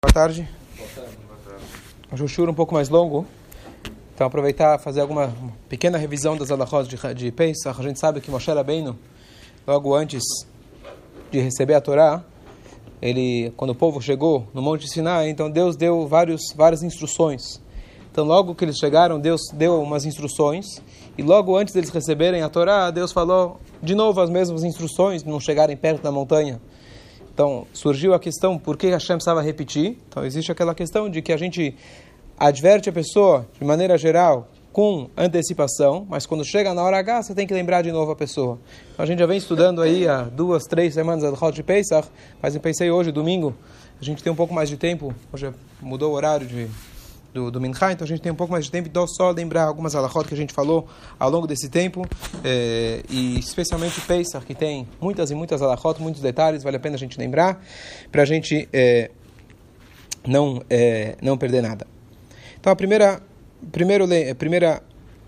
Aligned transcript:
Boa 0.00 0.12
tarde. 0.12 0.48
Hoje 2.12 2.40
o 2.40 2.50
um 2.50 2.54
pouco 2.54 2.72
mais 2.72 2.88
longo. 2.88 3.26
Então 4.14 4.28
aproveitar 4.28 4.78
fazer 4.78 5.00
alguma 5.00 5.34
pequena 5.68 5.98
revisão 5.98 6.36
das 6.36 6.52
alahos 6.52 6.86
de, 6.86 6.96
de 7.16 7.32
Pesach. 7.32 7.80
A 7.80 7.82
gente 7.82 7.98
sabe 7.98 8.20
que 8.20 8.30
Moshe 8.30 8.48
Rabbeinu, 8.48 8.96
logo 9.66 9.96
antes 9.96 10.22
de 11.32 11.40
receber 11.40 11.74
a 11.74 11.80
Torá, 11.80 12.22
ele, 13.02 13.52
quando 13.56 13.70
o 13.70 13.74
povo 13.74 14.00
chegou 14.00 14.46
no 14.54 14.62
Monte 14.62 14.88
Sinai, 14.88 15.30
então 15.30 15.50
Deus 15.50 15.74
deu 15.74 16.06
vários, 16.06 16.42
várias 16.54 16.84
instruções. 16.84 17.60
Então 18.08 18.24
logo 18.24 18.54
que 18.54 18.64
eles 18.64 18.76
chegaram, 18.76 19.18
Deus 19.18 19.40
deu 19.52 19.82
umas 19.82 20.04
instruções. 20.04 20.80
E 21.18 21.24
logo 21.24 21.56
antes 21.56 21.74
deles 21.74 21.90
receberem 21.90 22.42
a 22.42 22.48
Torá, 22.48 22.92
Deus 22.92 23.10
falou 23.10 23.60
de 23.82 23.96
novo 23.96 24.20
as 24.20 24.30
mesmas 24.30 24.62
instruções, 24.62 25.24
não 25.24 25.40
chegarem 25.40 25.76
perto 25.76 26.02
da 26.02 26.12
montanha. 26.12 26.60
Então, 27.38 27.68
surgiu 27.72 28.14
a 28.14 28.18
questão 28.18 28.58
por 28.58 28.76
que 28.76 28.88
Hashem 28.88 29.14
precisava 29.14 29.40
repetir. 29.40 29.96
Então, 30.08 30.26
existe 30.26 30.50
aquela 30.50 30.74
questão 30.74 31.08
de 31.08 31.22
que 31.22 31.32
a 31.32 31.36
gente 31.36 31.72
adverte 32.36 32.90
a 32.90 32.92
pessoa, 32.92 33.46
de 33.56 33.64
maneira 33.64 33.96
geral, 33.96 34.48
com 34.72 35.08
antecipação, 35.16 36.04
mas 36.10 36.26
quando 36.26 36.44
chega 36.44 36.74
na 36.74 36.82
hora 36.82 36.98
H, 36.98 37.22
você 37.22 37.36
tem 37.36 37.46
que 37.46 37.54
lembrar 37.54 37.82
de 37.82 37.92
novo 37.92 38.10
a 38.10 38.16
pessoa. 38.16 38.58
Então, 38.92 39.04
a 39.04 39.06
gente 39.06 39.20
já 39.20 39.26
vem 39.26 39.38
estudando 39.38 39.80
aí 39.80 40.08
há 40.08 40.22
duas, 40.22 40.64
três 40.64 40.94
semanas 40.94 41.22
a 41.22 41.30
Hot 41.30 41.62
Pesach, 41.62 42.08
mas 42.42 42.56
eu 42.56 42.60
pensei 42.60 42.90
hoje, 42.90 43.12
domingo, 43.12 43.54
a 44.00 44.04
gente 44.04 44.20
tem 44.20 44.32
um 44.32 44.36
pouco 44.36 44.52
mais 44.52 44.68
de 44.68 44.76
tempo, 44.76 45.14
hoje 45.32 45.48
mudou 45.80 46.10
o 46.10 46.14
horário 46.16 46.44
de 46.44 46.66
do, 47.32 47.50
do 47.50 47.60
Minha, 47.60 47.72
então 47.92 48.04
a 48.04 48.08
gente 48.08 48.20
tem 48.20 48.32
um 48.32 48.34
pouco 48.34 48.52
mais 48.52 48.64
de 48.64 48.70
tempo, 48.70 48.88
então 48.88 49.06
só 49.06 49.30
lembrar 49.30 49.64
algumas 49.64 49.94
alahot 49.94 50.26
que 50.26 50.34
a 50.34 50.36
gente 50.36 50.52
falou 50.52 50.88
ao 51.18 51.30
longo 51.30 51.46
desse 51.46 51.68
tempo, 51.68 52.06
é, 52.44 53.02
e 53.08 53.38
especialmente 53.38 54.00
Pesach, 54.00 54.44
que 54.44 54.54
tem 54.54 54.88
muitas 55.00 55.30
e 55.30 55.34
muitas 55.34 55.62
alahot, 55.62 56.00
muitos 56.00 56.20
detalhes, 56.22 56.62
vale 56.62 56.76
a 56.76 56.80
pena 56.80 56.96
a 56.96 56.98
gente 56.98 57.18
lembrar, 57.18 57.62
para 58.10 58.22
a 58.22 58.24
gente 58.24 58.68
é, 58.72 59.10
não, 60.26 60.62
é, 60.68 61.16
não 61.20 61.36
perder 61.36 61.62
nada. 61.62 61.86
Então 62.58 62.72
a 62.72 62.76
primeira, 62.76 63.20
primeiro, 63.70 64.04
a 64.04 64.34
primeira 64.34 64.82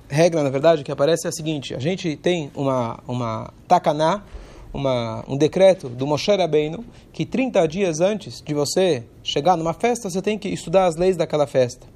regra, 0.09 0.43
na 0.43 0.51
verdade, 0.51 0.83
que 0.83 0.91
aparece 0.91 1.27
é 1.27 1.29
a 1.29 1.33
seguinte, 1.33 1.75
a 1.75 1.79
gente 1.79 2.17
tem 2.17 2.51
uma, 2.55 2.99
uma 3.07 3.53
takaná, 3.69 4.23
uma, 4.73 5.25
um 5.29 5.37
decreto 5.37 5.89
do 5.89 6.07
Moshe 6.07 6.31
Rabbeinu 6.31 6.85
que 7.13 7.27
30 7.27 7.67
dias 7.67 8.01
antes 8.01 8.41
de 8.41 8.55
você 8.55 9.05
chegar 9.23 9.57
numa 9.57 9.75
festa, 9.75 10.09
você 10.09 10.23
tem 10.23 10.39
que 10.39 10.49
estudar 10.49 10.87
as 10.87 10.97
leis 10.97 11.17
daquela 11.17 11.47
festa. 11.47 11.90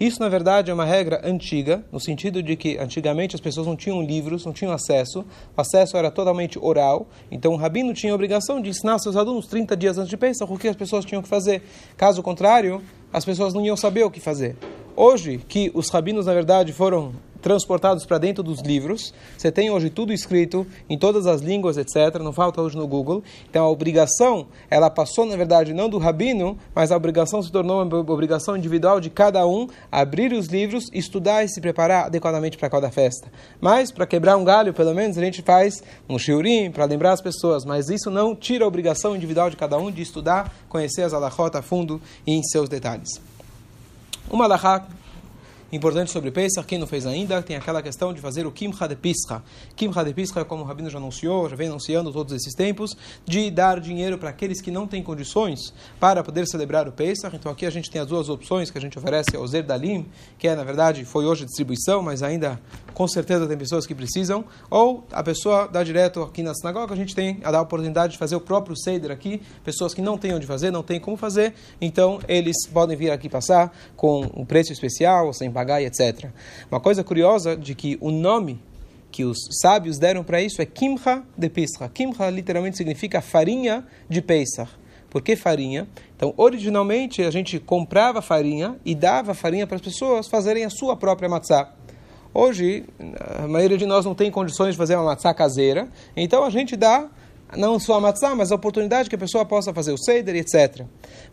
Isso, 0.00 0.20
na 0.20 0.28
verdade, 0.28 0.70
é 0.70 0.74
uma 0.74 0.84
regra 0.84 1.20
antiga, 1.24 1.84
no 1.90 1.98
sentido 1.98 2.40
de 2.40 2.54
que 2.54 2.78
antigamente 2.78 3.34
as 3.34 3.40
pessoas 3.40 3.66
não 3.66 3.74
tinham 3.74 4.00
livros, 4.00 4.46
não 4.46 4.52
tinham 4.52 4.72
acesso, 4.72 5.24
o 5.56 5.60
acesso 5.60 5.96
era 5.96 6.08
totalmente 6.08 6.56
oral, 6.56 7.08
então 7.32 7.52
o 7.52 7.56
rabino 7.56 7.92
tinha 7.92 8.12
a 8.12 8.14
obrigação 8.14 8.62
de 8.62 8.70
ensinar 8.70 9.00
seus 9.00 9.16
alunos 9.16 9.48
30 9.48 9.76
dias 9.76 9.98
antes 9.98 10.08
de 10.08 10.16
pensar 10.16 10.44
o 10.44 10.56
que 10.56 10.68
as 10.68 10.76
pessoas 10.76 11.04
tinham 11.04 11.20
que 11.20 11.28
fazer. 11.28 11.62
Caso 11.96 12.22
contrário, 12.22 12.80
as 13.12 13.24
pessoas 13.24 13.52
não 13.52 13.64
iam 13.64 13.76
saber 13.76 14.04
o 14.04 14.10
que 14.10 14.20
fazer. 14.20 14.56
Hoje, 14.94 15.38
que 15.48 15.70
os 15.74 15.90
rabinos, 15.90 16.26
na 16.26 16.34
verdade, 16.34 16.72
foram 16.72 17.12
transportados 17.40 18.04
para 18.04 18.18
dentro 18.18 18.42
dos 18.42 18.60
livros. 18.60 19.12
Você 19.36 19.50
tem 19.50 19.70
hoje 19.70 19.90
tudo 19.90 20.12
escrito 20.12 20.66
em 20.88 20.98
todas 20.98 21.26
as 21.26 21.40
línguas, 21.40 21.76
etc. 21.76 22.18
Não 22.20 22.32
falta 22.32 22.60
hoje 22.60 22.76
no 22.76 22.86
Google. 22.86 23.22
Então 23.48 23.64
a 23.64 23.70
obrigação, 23.70 24.46
ela 24.70 24.90
passou 24.90 25.24
na 25.26 25.36
verdade 25.36 25.72
não 25.72 25.88
do 25.88 25.98
rabino, 25.98 26.58
mas 26.74 26.90
a 26.90 26.96
obrigação 26.96 27.42
se 27.42 27.50
tornou 27.50 27.82
uma 27.82 27.98
obrigação 27.98 28.56
individual 28.56 29.00
de 29.00 29.10
cada 29.10 29.46
um 29.46 29.66
abrir 29.90 30.32
os 30.32 30.46
livros, 30.46 30.88
estudar 30.92 31.44
e 31.44 31.48
se 31.48 31.60
preparar 31.60 32.06
adequadamente 32.06 32.56
para 32.56 32.68
cada 32.68 32.90
festa. 32.90 33.30
Mas 33.60 33.90
para 33.90 34.06
quebrar 34.06 34.36
um 34.36 34.44
galho, 34.44 34.74
pelo 34.74 34.94
menos 34.94 35.16
a 35.16 35.20
gente 35.20 35.42
faz 35.42 35.82
um 36.08 36.18
shiurim 36.18 36.70
para 36.70 36.84
lembrar 36.84 37.12
as 37.12 37.20
pessoas. 37.20 37.64
Mas 37.64 37.88
isso 37.88 38.10
não 38.10 38.34
tira 38.34 38.64
a 38.64 38.68
obrigação 38.68 39.14
individual 39.14 39.50
de 39.50 39.56
cada 39.56 39.78
um 39.78 39.90
de 39.90 40.02
estudar, 40.02 40.52
conhecer 40.68 41.02
as 41.02 41.12
alahot 41.12 41.56
a 41.56 41.62
fundo 41.62 42.00
e 42.26 42.32
em 42.32 42.42
seus 42.42 42.68
detalhes. 42.68 43.08
Uma 44.30 44.44
alahá 44.44 44.86
importante 45.70 46.10
sobre 46.10 46.30
Pesach, 46.30 46.66
quem 46.66 46.78
não 46.78 46.86
fez 46.86 47.06
ainda, 47.06 47.42
tem 47.42 47.56
aquela 47.56 47.82
questão 47.82 48.12
de 48.14 48.20
fazer 48.20 48.46
o 48.46 48.52
Kimcha 48.52 48.88
de 48.88 48.96
Pischa. 48.96 49.42
Kimcha 49.76 50.04
de 50.04 50.14
Pischa, 50.14 50.44
como 50.44 50.62
o 50.62 50.66
Rabino 50.66 50.88
já 50.88 50.98
anunciou, 50.98 51.48
já 51.48 51.56
vem 51.56 51.68
anunciando 51.68 52.12
todos 52.12 52.32
esses 52.32 52.54
tempos, 52.54 52.96
de 53.26 53.50
dar 53.50 53.80
dinheiro 53.80 54.16
para 54.16 54.30
aqueles 54.30 54.60
que 54.60 54.70
não 54.70 54.86
têm 54.86 55.02
condições 55.02 55.72
para 56.00 56.24
poder 56.24 56.46
celebrar 56.46 56.88
o 56.88 56.92
Pesach. 56.92 57.34
Então 57.36 57.52
aqui 57.52 57.66
a 57.66 57.70
gente 57.70 57.90
tem 57.90 58.00
as 58.00 58.06
duas 58.06 58.28
opções 58.28 58.70
que 58.70 58.78
a 58.78 58.80
gente 58.80 58.98
oferece 58.98 59.36
ao 59.36 59.46
Zer 59.46 59.62
Dalim, 59.62 60.06
que 60.38 60.48
é, 60.48 60.54
na 60.54 60.64
verdade, 60.64 61.04
foi 61.04 61.26
hoje 61.26 61.42
a 61.42 61.46
distribuição, 61.46 62.02
mas 62.02 62.22
ainda 62.22 62.60
com 62.98 63.06
certeza 63.06 63.46
tem 63.46 63.56
pessoas 63.56 63.86
que 63.86 63.94
precisam, 63.94 64.44
ou 64.68 65.04
a 65.12 65.22
pessoa 65.22 65.68
dá 65.68 65.84
direto 65.84 66.20
aqui 66.20 66.42
na 66.42 66.52
sinagoga, 66.52 66.92
a 66.92 66.96
gente 66.96 67.14
tem 67.14 67.38
a 67.44 67.52
dar 67.52 67.58
a 67.58 67.62
oportunidade 67.62 68.14
de 68.14 68.18
fazer 68.18 68.34
o 68.34 68.40
próprio 68.40 68.76
Seder 68.76 69.12
aqui, 69.12 69.40
pessoas 69.62 69.94
que 69.94 70.02
não 70.02 70.18
têm 70.18 70.34
onde 70.34 70.46
fazer, 70.46 70.72
não 70.72 70.82
têm 70.82 70.98
como 70.98 71.16
fazer, 71.16 71.54
então 71.80 72.18
eles 72.26 72.66
podem 72.66 72.96
vir 72.96 73.12
aqui 73.12 73.28
passar 73.28 73.72
com 73.94 74.28
um 74.34 74.44
preço 74.44 74.72
especial, 74.72 75.32
sem 75.32 75.48
pagar 75.48 75.80
e 75.80 75.86
etc. 75.86 76.28
Uma 76.68 76.80
coisa 76.80 77.04
curiosa 77.04 77.56
de 77.56 77.72
que 77.72 77.96
o 78.00 78.10
nome 78.10 78.60
que 79.12 79.24
os 79.24 79.38
sábios 79.62 79.96
deram 79.96 80.24
para 80.24 80.42
isso 80.42 80.60
é 80.60 80.66
Kimcha 80.66 81.22
de 81.36 81.48
Pesach. 81.48 81.88
Kimcha 81.94 82.28
literalmente 82.28 82.76
significa 82.76 83.20
farinha 83.20 83.86
de 84.08 84.20
Pesach. 84.20 84.72
Por 85.08 85.22
que 85.22 85.36
farinha? 85.36 85.86
Então, 86.16 86.34
originalmente 86.36 87.22
a 87.22 87.30
gente 87.30 87.60
comprava 87.60 88.20
farinha 88.20 88.76
e 88.84 88.92
dava 88.92 89.34
farinha 89.34 89.68
para 89.68 89.76
as 89.76 89.82
pessoas 89.82 90.26
fazerem 90.26 90.64
a 90.64 90.68
sua 90.70 90.96
própria 90.96 91.28
matzá. 91.28 91.78
Hoje, 92.40 92.84
a 93.36 93.48
maioria 93.48 93.76
de 93.76 93.84
nós 93.84 94.04
não 94.04 94.14
tem 94.14 94.30
condições 94.30 94.70
de 94.70 94.78
fazer 94.78 94.94
uma 94.94 95.06
matzá 95.06 95.34
caseira, 95.34 95.88
então 96.16 96.44
a 96.44 96.50
gente 96.50 96.76
dá 96.76 97.08
não 97.56 97.80
só 97.80 97.94
a 97.94 98.00
matzá, 98.00 98.32
mas 98.32 98.52
a 98.52 98.54
oportunidade 98.54 99.08
que 99.08 99.16
a 99.16 99.18
pessoa 99.18 99.44
possa 99.44 99.74
fazer 99.74 99.90
o 99.90 99.98
seder, 99.98 100.36
etc. 100.36 100.86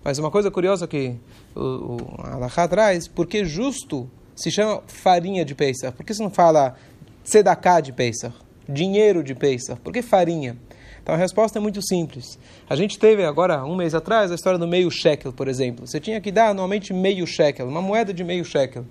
Mas 0.04 0.18
uma 0.18 0.32
coisa 0.32 0.50
curiosa 0.50 0.88
que 0.88 1.16
o, 1.56 1.62
o 1.62 2.22
Alahá 2.24 2.68
traz, 2.68 3.08
porque 3.08 3.46
justo 3.46 4.10
se 4.36 4.50
chama 4.50 4.82
farinha 4.88 5.46
de 5.46 5.54
Pesach? 5.54 5.96
Por 5.96 6.04
que 6.04 6.12
você 6.12 6.24
não 6.24 6.32
fala 6.32 6.76
tzedakah 7.24 7.82
de 7.82 7.94
Pesach? 7.94 8.34
Dinheiro 8.68 9.22
de 9.24 9.36
Pesach? 9.36 9.80
Por 9.82 9.94
que 9.94 10.02
farinha? 10.02 10.58
Então 11.06 11.14
a 11.14 11.18
resposta 11.20 11.60
é 11.60 11.62
muito 11.62 11.84
simples. 11.84 12.40
A 12.68 12.76
gente 12.76 12.98
teve 12.98 13.24
agora, 13.24 13.64
um 13.64 13.76
mês 13.76 13.94
atrás, 13.94 14.32
a 14.32 14.34
história 14.34 14.58
do 14.58 14.68
meio 14.68 14.90
shekel, 14.90 15.32
por 15.32 15.48
exemplo. 15.48 15.86
Você 15.86 16.00
tinha 16.00 16.20
que 16.20 16.32
dar 16.32 16.48
anualmente 16.48 16.92
meio 16.92 17.28
shekel, 17.28 17.68
uma 17.68 17.80
moeda 17.80 18.12
de 18.12 18.24
meio 18.24 18.44
shekel. 18.44 18.84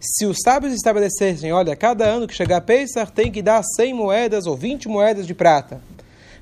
Se 0.00 0.26
os 0.26 0.38
sábios 0.44 0.74
estabelecessem, 0.74 1.52
olha, 1.52 1.76
cada 1.76 2.04
ano 2.04 2.26
que 2.26 2.34
chegar 2.34 2.56
a 2.56 2.60
Pesach 2.60 3.12
tem 3.12 3.30
que 3.30 3.40
dar 3.40 3.62
100 3.62 3.94
moedas 3.94 4.44
ou 4.44 4.56
20 4.56 4.88
moedas 4.88 5.24
de 5.24 5.34
prata. 5.34 5.80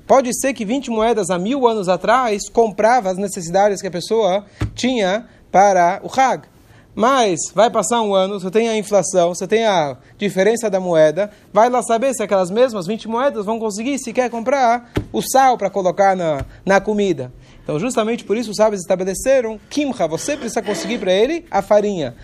Pode 0.07 0.35
ser 0.39 0.55
que 0.55 0.65
20 0.65 0.89
moedas 0.89 1.29
há 1.29 1.37
mil 1.37 1.67
anos 1.67 1.87
atrás 1.87 2.49
comprava 2.49 3.11
as 3.11 3.17
necessidades 3.19 3.79
que 3.79 3.87
a 3.87 3.91
pessoa 3.91 4.43
tinha 4.73 5.27
para 5.51 6.01
o 6.03 6.09
Hag. 6.19 6.47
Mas 6.93 7.39
vai 7.55 7.69
passar 7.69 8.01
um 8.01 8.13
ano, 8.13 8.39
você 8.39 8.51
tem 8.51 8.67
a 8.67 8.77
inflação, 8.77 9.33
você 9.33 9.47
tem 9.47 9.65
a 9.65 9.97
diferença 10.17 10.69
da 10.69 10.79
moeda, 10.79 11.31
vai 11.53 11.69
lá 11.69 11.81
saber 11.81 12.13
se 12.13 12.21
aquelas 12.21 12.51
mesmas 12.51 12.85
20 12.85 13.07
moedas 13.07 13.45
vão 13.45 13.59
conseguir 13.59 13.97
sequer 13.97 14.29
comprar 14.29 14.91
o 15.13 15.21
sal 15.21 15.57
para 15.57 15.69
colocar 15.69 16.15
na, 16.15 16.45
na 16.65 16.81
comida. 16.81 17.31
Então, 17.63 17.79
justamente 17.79 18.25
por 18.25 18.35
isso, 18.35 18.51
os 18.51 18.57
sábios 18.57 18.81
estabeleceram, 18.81 19.59
Kimcha, 19.69 20.07
você 20.07 20.35
precisa 20.35 20.61
conseguir 20.61 20.97
para 20.97 21.13
ele 21.13 21.45
a 21.49 21.61
farinha. 21.61 22.15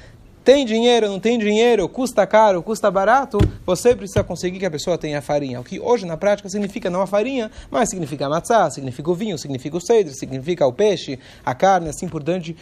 Tem 0.47 0.65
dinheiro, 0.65 1.09
não 1.09 1.19
tem 1.19 1.37
dinheiro, 1.37 1.89
custa 1.89 2.25
caro, 2.25 2.63
custa 2.63 2.89
barato, 2.89 3.37
você 3.65 3.93
precisa 3.93 4.23
conseguir 4.23 4.59
que 4.59 4.65
a 4.65 4.71
pessoa 4.71 4.97
tenha 4.97 5.21
farinha. 5.21 5.59
O 5.59 5.63
que 5.65 5.77
hoje 5.77 6.05
na 6.05 6.15
prática 6.15 6.47
significa 6.47 6.89
não 6.89 7.01
a 7.01 7.05
farinha, 7.05 7.51
mas 7.69 7.89
significa 7.89 8.29
matzá, 8.29 8.69
significa 8.69 9.11
o 9.11 9.13
vinho, 9.13 9.37
significa 9.37 9.75
o 9.75 9.81
cedro, 9.81 10.13
significa 10.15 10.65
o 10.65 10.71
peixe, 10.71 11.19
a 11.45 11.53
carne, 11.53 11.89
assim 11.89 12.07
por 12.07 12.23
diante, 12.23 12.55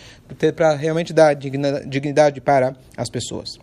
para 0.55 0.73
realmente 0.73 1.13
dar 1.13 1.35
dignidade 1.35 2.41
para 2.41 2.75
as 2.97 3.07
pessoas. 3.07 3.59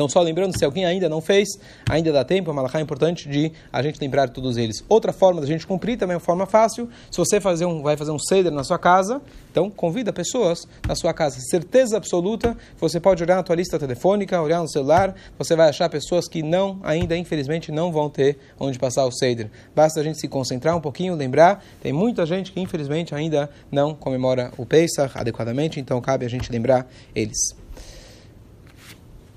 Então, 0.00 0.08
só 0.08 0.22
lembrando, 0.22 0.56
se 0.56 0.64
alguém 0.64 0.86
ainda 0.86 1.10
não 1.10 1.20
fez, 1.20 1.46
ainda 1.86 2.10
dá 2.10 2.24
tempo, 2.24 2.48
é 2.48 2.52
uma 2.52 2.62
malachá 2.62 2.80
importante 2.80 3.28
de 3.28 3.52
a 3.70 3.82
gente 3.82 4.00
lembrar 4.00 4.30
todos 4.30 4.56
eles. 4.56 4.82
Outra 4.88 5.12
forma 5.12 5.42
da 5.42 5.46
gente 5.46 5.66
cumprir, 5.66 5.98
também 5.98 6.14
é 6.14 6.16
uma 6.16 6.24
forma 6.24 6.46
fácil, 6.46 6.88
se 7.10 7.18
você 7.18 7.38
fazer 7.38 7.66
um, 7.66 7.82
vai 7.82 7.98
fazer 7.98 8.10
um 8.10 8.18
ceder 8.18 8.50
na 8.50 8.64
sua 8.64 8.78
casa, 8.78 9.20
então 9.50 9.68
convida 9.68 10.10
pessoas 10.10 10.66
na 10.88 10.94
sua 10.94 11.12
casa. 11.12 11.38
Certeza 11.50 11.98
absoluta, 11.98 12.56
você 12.78 12.98
pode 12.98 13.22
olhar 13.22 13.36
na 13.36 13.42
tua 13.42 13.54
lista 13.54 13.78
telefônica, 13.78 14.40
olhar 14.40 14.62
no 14.62 14.70
celular, 14.70 15.14
você 15.36 15.54
vai 15.54 15.68
achar 15.68 15.86
pessoas 15.90 16.26
que 16.26 16.42
não, 16.42 16.80
ainda 16.82 17.14
infelizmente, 17.14 17.70
não 17.70 17.92
vão 17.92 18.08
ter 18.08 18.38
onde 18.58 18.78
passar 18.78 19.04
o 19.04 19.12
ceder. 19.12 19.50
Basta 19.76 20.00
a 20.00 20.02
gente 20.02 20.18
se 20.18 20.28
concentrar 20.28 20.74
um 20.74 20.80
pouquinho, 20.80 21.14
lembrar, 21.14 21.62
tem 21.82 21.92
muita 21.92 22.24
gente 22.24 22.52
que 22.52 22.60
infelizmente 22.60 23.14
ainda 23.14 23.50
não 23.70 23.94
comemora 23.94 24.50
o 24.56 24.64
Pesach 24.64 25.12
adequadamente, 25.14 25.78
então 25.78 26.00
cabe 26.00 26.24
a 26.24 26.30
gente 26.30 26.50
lembrar 26.50 26.88
eles. 27.14 27.59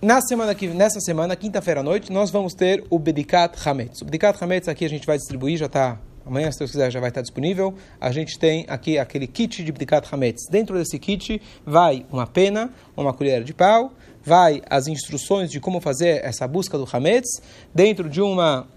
Na 0.03 0.19
semana 0.19 0.53
que, 0.53 0.67
nessa 0.67 0.99
semana, 0.99 1.33
quinta-feira 1.33 1.79
à 1.79 1.83
noite, 1.83 2.11
nós 2.11 2.29
vamos 2.29 2.53
ter 2.53 2.83
o 2.89 2.99
Bedikat 2.99 3.57
Hametz. 3.65 4.01
O 4.01 4.05
Bedikat 4.05 4.37
Hametz 4.43 4.67
aqui 4.67 4.83
a 4.83 4.89
gente 4.89 5.07
vai 5.07 5.15
distribuir, 5.15 5.57
já 5.57 5.67
está 5.67 5.97
Amanhã, 6.25 6.51
se 6.51 6.59
Deus 6.59 6.71
quiser, 6.71 6.91
já 6.91 6.99
vai 6.99 7.07
estar 7.07 7.21
disponível. 7.21 7.73
A 8.01 8.11
gente 8.11 8.37
tem 8.37 8.65
aqui 8.67 8.97
aquele 8.97 9.27
kit 9.27 9.63
de 9.63 9.71
Bdikat 9.71 10.05
Hametz. 10.11 10.49
Dentro 10.49 10.77
desse 10.77 10.99
kit 10.99 11.41
vai 11.65 12.05
uma 12.11 12.27
pena, 12.27 12.69
uma 12.97 13.13
colher 13.13 13.45
de 13.45 13.53
pau, 13.53 13.93
vai 14.21 14.61
as 14.69 14.87
instruções 14.87 15.49
de 15.49 15.61
como 15.61 15.79
fazer 15.79 16.21
essa 16.21 16.45
busca 16.49 16.77
do 16.77 16.85
Hametz, 16.91 17.41
dentro 17.73 18.09
de 18.09 18.21
uma 18.21 18.67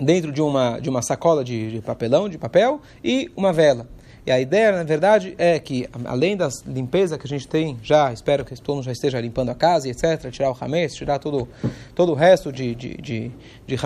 dentro 0.00 0.32
de 0.32 0.40
uma 0.40 0.78
de 0.80 0.88
uma 0.88 1.02
sacola 1.02 1.44
de, 1.44 1.70
de 1.70 1.82
papelão, 1.82 2.30
de 2.30 2.38
papel 2.38 2.80
e 3.04 3.30
uma 3.36 3.52
vela. 3.52 3.86
E 4.26 4.32
a 4.32 4.40
ideia, 4.40 4.72
na 4.72 4.82
verdade, 4.82 5.34
é 5.36 5.58
que, 5.58 5.86
além 6.06 6.34
da 6.34 6.48
limpeza 6.66 7.18
que 7.18 7.26
a 7.26 7.28
gente 7.28 7.46
tem 7.46 7.78
já, 7.82 8.10
espero 8.10 8.42
que 8.42 8.54
todo 8.58 8.76
mundo 8.76 8.84
já 8.84 8.92
esteja 8.92 9.20
limpando 9.20 9.50
a 9.50 9.54
casa, 9.54 9.86
etc., 9.86 10.30
tirar 10.30 10.50
o 10.50 10.56
hametz, 10.58 10.94
tirar 10.94 11.18
todo, 11.18 11.46
todo 11.94 12.12
o 12.12 12.14
resto 12.14 12.50
de, 12.50 12.74
de, 12.74 12.96
de, 12.96 13.30
de 13.66 13.76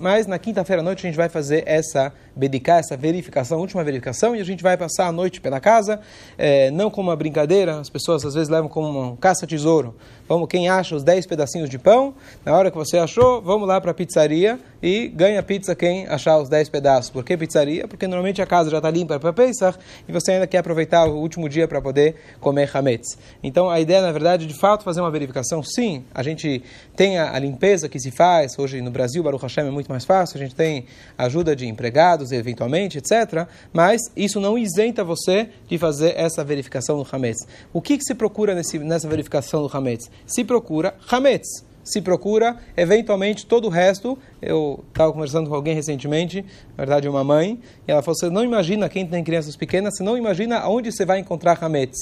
mas 0.00 0.26
na 0.26 0.36
quinta-feira 0.38 0.82
à 0.82 0.84
noite 0.84 1.06
a 1.06 1.08
gente 1.08 1.16
vai 1.16 1.28
fazer 1.28 1.62
essa 1.64 2.12
bedicar, 2.34 2.80
essa 2.80 2.96
verificação, 2.96 3.60
última 3.60 3.84
verificação, 3.84 4.34
e 4.34 4.40
a 4.40 4.44
gente 4.44 4.62
vai 4.62 4.76
passar 4.76 5.06
a 5.06 5.12
noite 5.12 5.40
pela 5.40 5.60
casa, 5.60 6.00
é, 6.36 6.70
não 6.72 6.90
como 6.90 7.10
uma 7.10 7.16
brincadeira, 7.16 7.78
as 7.78 7.88
pessoas 7.88 8.24
às 8.24 8.34
vezes 8.34 8.48
levam 8.48 8.68
como 8.68 9.12
um 9.12 9.16
caça-tesouro. 9.16 9.94
Vamos, 10.26 10.48
quem 10.48 10.70
acha 10.70 10.96
os 10.96 11.02
10 11.02 11.26
pedacinhos 11.26 11.68
de 11.68 11.78
pão, 11.78 12.14
na 12.46 12.56
hora 12.56 12.70
que 12.70 12.76
você 12.76 12.96
achou, 12.96 13.42
vamos 13.42 13.68
lá 13.68 13.78
para 13.78 13.90
a 13.90 13.94
pizzaria 13.94 14.58
e 14.82 15.08
ganha 15.08 15.42
pizza 15.42 15.74
quem 15.74 16.06
achar 16.06 16.38
os 16.38 16.48
10 16.48 16.70
pedaços. 16.70 17.10
Por 17.10 17.22
que 17.22 17.36
pizzaria? 17.36 17.86
Porque 17.86 18.06
normalmente 18.06 18.40
a 18.40 18.46
casa 18.46 18.70
já 18.70 18.78
está 18.78 18.90
limpa 18.90 19.20
para 19.20 19.34
Pesach 19.34 19.78
e 20.08 20.12
você 20.12 20.32
ainda 20.32 20.46
quer 20.46 20.58
aproveitar 20.58 21.06
o 21.06 21.16
último 21.16 21.46
dia 21.46 21.68
para 21.68 21.80
poder 21.80 22.16
comer 22.40 22.70
hametz. 22.74 23.18
Então 23.42 23.68
a 23.68 23.78
ideia, 23.80 24.00
na 24.00 24.12
verdade, 24.12 24.46
de 24.46 24.54
fato 24.54 24.82
fazer 24.82 25.02
uma 25.02 25.10
verificação. 25.10 25.62
Sim, 25.62 26.04
a 26.14 26.22
gente 26.22 26.62
tem 26.96 27.18
a, 27.18 27.34
a 27.34 27.38
limpeza 27.38 27.86
que 27.86 27.98
se 28.00 28.10
faz, 28.10 28.58
hoje 28.58 28.80
no 28.80 28.90
Brasil, 28.90 29.22
Baruch 29.22 29.42
Hashem 29.42 29.66
é 29.66 29.70
muito 29.70 29.88
mais 29.88 30.06
fácil, 30.06 30.38
a 30.38 30.42
gente 30.42 30.54
tem 30.54 30.86
ajuda 31.18 31.54
de 31.54 31.66
empregados, 31.66 32.32
eventualmente, 32.32 32.96
etc. 32.96 33.46
Mas 33.74 34.00
isso 34.16 34.40
não 34.40 34.56
isenta 34.56 35.04
você 35.04 35.50
de 35.68 35.76
fazer 35.76 36.14
essa 36.16 36.42
verificação 36.42 36.96
do 36.96 37.06
hametz. 37.12 37.46
O 37.74 37.82
que, 37.82 37.98
que 37.98 38.04
se 38.04 38.14
procura 38.14 38.54
nesse, 38.54 38.78
nessa 38.78 39.06
verificação 39.06 39.66
do 39.66 39.76
hametz? 39.76 40.13
Se 40.26 40.44
procura 40.44 40.94
Hametz. 41.10 41.64
Se 41.84 42.00
procura, 42.00 42.56
eventualmente, 42.76 43.44
todo 43.44 43.66
o 43.66 43.68
resto. 43.68 44.18
Eu 44.40 44.82
estava 44.88 45.12
conversando 45.12 45.50
com 45.50 45.54
alguém 45.54 45.74
recentemente, 45.74 46.42
na 46.42 46.84
verdade, 46.84 47.06
uma 47.06 47.22
mãe, 47.22 47.60
e 47.86 47.92
ela 47.92 48.00
falou: 48.00 48.16
Você 48.16 48.30
não 48.30 48.42
imagina, 48.42 48.88
quem 48.88 49.06
tem 49.06 49.22
crianças 49.22 49.54
pequenas, 49.54 49.94
você 49.94 50.02
não 50.02 50.16
imagina 50.16 50.58
aonde 50.58 50.90
você 50.90 51.04
vai 51.04 51.18
encontrar 51.18 51.62
Hametz. 51.62 51.98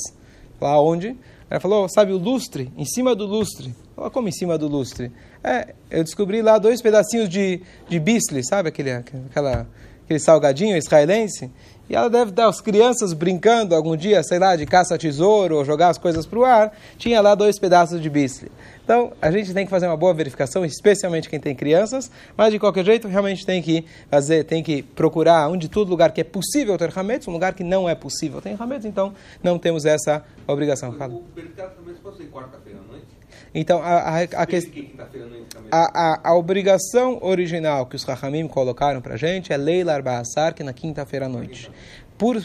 Lá 0.61 0.81
onde? 0.81 1.17
Ela 1.51 1.59
falou: 1.59 1.89
Sabe 1.89 2.13
o 2.13 2.17
lustre? 2.17 2.73
Em 2.77 2.85
cima 2.85 3.15
do 3.17 3.27
lustre. 3.27 3.75
Falou, 3.95 4.11
como 4.11 4.29
em 4.29 4.33
cima 4.33 4.57
do 4.57 4.69
lustre? 4.69 5.11
É, 5.45 5.75
eu 5.91 6.03
descobri 6.03 6.41
lá 6.43 6.59
dois 6.59 6.81
pedacinhos 6.81 7.29
de, 7.29 7.61
de 7.89 7.99
bisli, 7.99 8.45
sabe 8.45 8.69
aquele, 8.69 8.91
aquela, 8.93 9.67
aquele 10.13 10.19
salgadinho 10.19 10.77
israelense? 10.77 11.51
E 11.89 11.95
ela 11.95 12.09
deve 12.09 12.31
dar 12.31 12.47
as 12.47 12.61
crianças 12.61 13.13
brincando 13.13 13.75
algum 13.75 13.97
dia, 13.97 14.23
sei 14.23 14.39
lá, 14.39 14.57
de 14.57 14.65
caça-tesouro 14.65 15.57
ou 15.57 15.65
jogar 15.65 15.89
as 15.89 15.99
coisas 15.99 16.25
para 16.25 16.39
o 16.39 16.45
ar. 16.45 16.73
Tinha 16.97 17.21
lá 17.21 17.35
dois 17.35 17.59
pedaços 17.59 18.01
de 18.01 18.09
bisli. 18.09 18.51
Então, 18.83 19.13
a 19.21 19.31
gente 19.31 19.53
tem 19.53 19.65
que 19.65 19.71
fazer 19.71 19.87
uma 19.87 19.97
boa 19.97 20.15
verificação, 20.15 20.65
especialmente 20.65 21.29
quem 21.29 21.39
tem 21.39 21.55
crianças, 21.55 22.11
mas 22.37 22.51
de 22.51 22.59
qualquer 22.59 22.85
jeito, 22.85 23.09
realmente 23.09 23.45
tem 23.45 23.61
que 23.61 23.85
fazer, 24.11 24.45
tem 24.45 24.63
que 24.63 24.83
procurar 24.83 25.49
onde 25.49 25.69
todo 25.69 25.89
lugar 25.89 26.13
que 26.13 26.21
é 26.21 26.25
possível 26.25 26.79
ter 26.79 26.91
hametz, 26.97 27.29
um 27.29 27.33
lugar 27.33 27.53
que 27.53 27.65
não 27.65 27.89
é 27.89 27.95
possível 27.95 28.41
ter 28.41 28.57
hametz, 28.59 28.85
então 28.85 29.13
não 29.43 29.59
temos 29.59 29.85
essa 29.85 30.25
obrigação. 30.47 30.91
O 30.91 31.25
mercado 31.37 31.77
também 31.77 31.95
pode 31.97 32.17
ser 32.17 32.25
quarta-feira 32.25 32.79
à 32.79 32.91
noite? 32.91 33.22
Então, 33.55 33.83
a, 33.83 33.99
a, 33.99 34.23
a, 35.71 35.79
a, 35.79 36.31
a, 36.31 36.35
obrigação 36.35 37.19
original 37.23 37.87
que 37.87 37.97
os 37.97 38.05
Rahamim 38.05 38.49
colocaram 38.49 39.01
para 39.01 39.15
a 39.15 39.17
gente 39.17 39.53
é 39.53 39.57
Leila 39.57 39.95
Arbaasar, 39.95 40.55
que 40.55 40.63
na 40.63 40.73
quinta-feira 40.73 41.27
à 41.27 41.29
noite. 41.29 41.71
Por, 42.17 42.43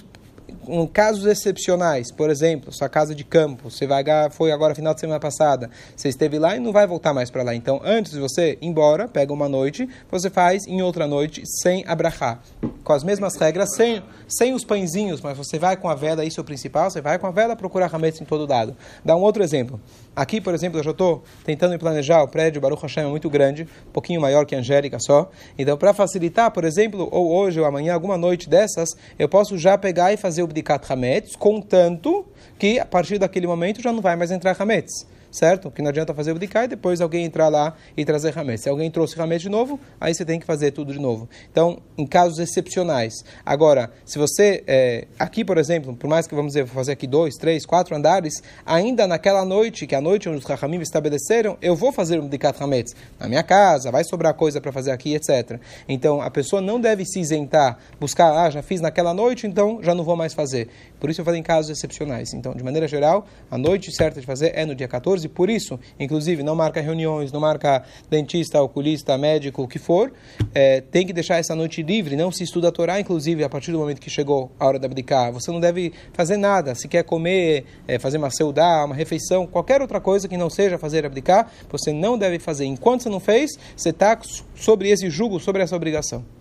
casos 0.94 1.26
excepcionais, 1.26 2.12
por 2.12 2.30
exemplo, 2.30 2.72
sua 2.74 2.90
casa 2.90 3.16
de 3.16 3.24
campo, 3.24 3.70
você 3.70 3.86
vai 3.86 4.04
foi 4.32 4.52
agora 4.52 4.76
final 4.76 4.94
de 4.94 5.00
semana 5.00 5.20
passada, 5.20 5.70
você 5.96 6.10
esteve 6.10 6.40
lá 6.40 6.56
e 6.56 6.60
não 6.60 6.72
vai 6.72 6.86
voltar 6.86 7.14
mais 7.14 7.30
para 7.30 7.44
lá. 7.44 7.56
Então, 7.56 7.82
antes 7.84 8.12
de 8.12 8.20
você 8.20 8.58
ir 8.62 8.68
embora, 8.68 9.08
pega 9.08 9.34
uma 9.34 9.50
noite, 9.50 9.88
você 10.10 10.30
faz 10.30 10.66
em 10.68 10.82
outra 10.82 11.08
noite 11.08 11.44
sem 11.62 11.84
abrahar, 11.88 12.42
com 12.84 12.94
as 12.94 13.04
mesmas 13.04 13.36
regras, 13.36 13.76
sem, 13.76 14.04
sem 14.28 14.54
os 14.54 14.64
pãezinhos, 14.64 15.22
mas 15.22 15.38
você 15.38 15.58
vai 15.58 15.76
com 15.78 15.90
a 15.90 15.96
vela, 15.96 16.24
isso 16.24 16.40
é 16.40 16.42
o 16.42 16.46
principal, 16.46 16.90
você 16.90 17.02
vai 17.02 17.18
com 17.18 17.28
a 17.28 17.32
vela 17.32 17.56
procurar 17.56 17.94
hametz 17.94 18.22
em 18.22 18.26
todo 18.26 18.50
lado. 18.50 18.76
Dá 19.04 19.16
um 19.16 19.22
outro 19.22 19.44
exemplo. 19.44 19.80
Aqui, 20.16 20.42
por 20.42 20.54
exemplo, 20.54 20.80
eu 20.80 20.84
já 20.84 20.92
estou 20.92 21.24
tentando 21.44 21.78
planejar, 21.78 22.24
o 22.24 22.28
prédio 22.28 22.60
Baruch 22.60 22.82
Hashem 22.82 23.04
é 23.04 23.08
muito 23.08 23.30
grande, 23.30 23.68
um 23.88 23.92
pouquinho 23.92 24.20
maior 24.20 24.46
que 24.46 24.56
a 24.56 24.60
Angélica 24.60 24.98
só. 25.00 25.30
Então, 25.58 25.78
para 25.78 25.94
facilitar, 25.94 26.50
por 26.52 26.64
exemplo, 26.64 27.08
ou 27.12 27.32
hoje 27.32 27.60
ou 27.60 27.66
amanhã, 27.66 27.94
alguma 27.94 28.18
noite 28.18 28.50
dessas, 28.50 28.90
eu 29.20 29.30
posso 29.30 29.58
já 29.58 29.78
pegar 29.78 30.12
e 30.12 30.18
fazer 30.18 30.37
o 30.44 30.48
Bdikat 30.48 30.92
Hametz, 30.92 31.36
contanto 31.36 32.26
que 32.58 32.80
a 32.80 32.86
partir 32.86 33.18
daquele 33.18 33.48
momento 33.48 33.82
já 33.82 33.92
não 33.92 34.02
vai 34.02 34.16
mais 34.16 34.32
entrar 34.32 34.56
Hametz 34.60 35.06
certo? 35.32 35.72
Que 35.72 35.82
não 35.82 35.90
adianta 35.90 36.14
fazer 36.14 36.32
o 36.32 36.36
bdikai 36.36 36.66
e 36.66 36.68
depois 36.68 37.02
alguém 37.02 37.26
entrar 37.26 37.50
lá 37.50 37.76
e 37.96 38.06
trazer 38.06 38.34
ramete. 38.34 38.64
Se 38.64 38.70
alguém 38.70 38.90
trouxe 38.92 39.16
ramete 39.18 39.44
de 39.44 39.50
novo, 39.50 39.80
aí 40.00 40.14
você 40.14 40.24
tem 40.24 40.40
que 40.40 40.46
fazer 40.46 40.72
tudo 40.72 40.94
de 40.94 41.00
novo. 41.00 41.28
Então, 41.52 41.80
em 41.98 42.06
casos 42.06 42.40
excepcionais. 42.40 43.14
Agora, 43.46 43.92
se 44.06 44.18
você, 44.18 44.64
é, 44.68 45.08
aqui 45.18 45.44
por 45.44 45.58
exemplo, 45.58 45.96
por 45.96 46.08
mais 46.08 46.28
que 46.28 46.36
vamos 46.36 46.54
dizer, 46.54 46.68
fazer 46.68 46.92
aqui 46.92 47.08
dois, 47.08 47.36
três, 47.36 47.66
quatro 47.66 47.96
andares, 47.96 48.42
ainda 48.66 49.08
naquela 49.08 49.46
noite, 49.46 49.88
que 49.88 49.96
é 49.96 49.98
a 49.98 50.02
noite 50.02 50.30
onde 50.30 50.40
os 50.40 50.46
Rahamim 50.46 50.80
estabeleceram, 50.82 51.58
eu 51.62 51.76
vou 51.76 51.92
fazer 51.92 52.20
o 52.20 52.24
bdikat 52.24 52.60
ramete 52.60 52.94
na 53.20 53.28
minha 53.28 53.44
casa, 53.44 53.92
vai 53.92 54.04
sobrar 54.04 54.34
coisa 54.34 54.60
para 54.62 54.72
fazer 54.72 54.92
aqui, 54.92 55.16
etc. 55.16 55.60
Então, 55.88 56.22
a 56.22 56.30
pessoa 56.30 56.62
não 56.62 56.80
deve 56.80 57.06
se 57.06 57.20
isentar, 57.20 57.78
buscar, 58.00 58.46
ah, 58.46 58.50
já 58.50 58.62
fiz 58.62 58.82
naquela 58.82 59.14
noite, 59.14 59.48
então 59.48 59.80
já 59.82 59.96
não 59.96 60.04
vou 60.04 60.16
mais 60.16 60.34
fazer. 60.34 60.70
Por 61.00 61.10
isso 61.10 61.22
eu 61.22 61.26
falei 61.26 61.40
em 61.40 61.44
casos 61.44 61.72
excepcionais. 61.72 62.34
Então, 62.34 62.54
de 62.54 62.64
maneira 62.64 62.88
geral, 62.88 63.26
a 63.50 63.58
noite 63.58 63.92
certa 63.96 64.20
de 64.20 64.26
fazer 64.26 64.52
é 64.56 64.66
no 64.66 64.76
dia 64.76 64.88
14, 64.88 65.28
por 65.30 65.50
isso, 65.50 65.80
inclusive, 66.00 66.44
não 66.44 66.56
marca 66.56 66.82
reuniões, 66.82 67.32
não 67.32 67.40
marca 67.40 67.84
dentista, 68.10 68.62
oculista, 68.62 69.18
médico, 69.18 69.64
o 69.64 69.68
que 69.68 69.80
for, 69.80 70.12
é, 70.54 70.82
tem 70.82 71.06
que 71.06 71.14
deixar 71.14 71.38
essa 71.38 71.56
noite 71.56 71.84
livre, 71.84 72.16
não 72.16 72.32
se 72.32 72.44
estuda 72.44 72.70
a 72.70 72.72
Torá, 72.72 73.00
inclusive, 73.00 73.44
a 73.44 73.50
partir 73.50 73.72
do 73.72 73.80
momento 73.80 74.02
que 74.02 74.10
chegou 74.10 74.52
a 74.60 74.66
hora 74.66 74.80
da 74.80 74.88
abdicar. 74.88 75.32
Você 75.32 75.52
não 75.52 75.60
deve 75.60 75.94
fazer 76.14 76.38
nada, 76.38 76.74
se 76.74 76.88
quer 76.88 77.04
comer, 77.04 77.66
é, 77.88 78.00
fazer 78.00 78.18
uma 78.18 78.32
seudá, 78.32 78.84
uma 78.84 78.96
refeição, 78.96 79.46
qualquer 79.46 79.82
outra 79.82 80.02
coisa 80.02 80.28
que 80.28 80.38
não 80.38 80.50
seja 80.50 80.78
fazer 80.78 81.06
abdicar, 81.06 81.52
você 81.70 81.94
não 81.94 82.18
deve 82.18 82.40
fazer. 82.40 82.66
Enquanto 82.66 83.04
você 83.04 83.10
não 83.10 83.20
fez, 83.20 83.52
você 83.76 83.90
está 83.90 84.18
sobre 84.56 84.90
esse 84.90 85.10
jugo, 85.10 85.40
sobre 85.40 85.62
essa 85.62 85.76
obrigação. 85.76 86.37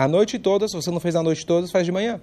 A 0.00 0.08
noite 0.08 0.38
toda, 0.38 0.66
se 0.66 0.74
você 0.74 0.90
não 0.90 0.98
fez 0.98 1.14
a 1.14 1.22
noite 1.22 1.44
toda, 1.44 1.68
faz 1.68 1.84
de 1.84 1.92
manhã. 1.92 2.18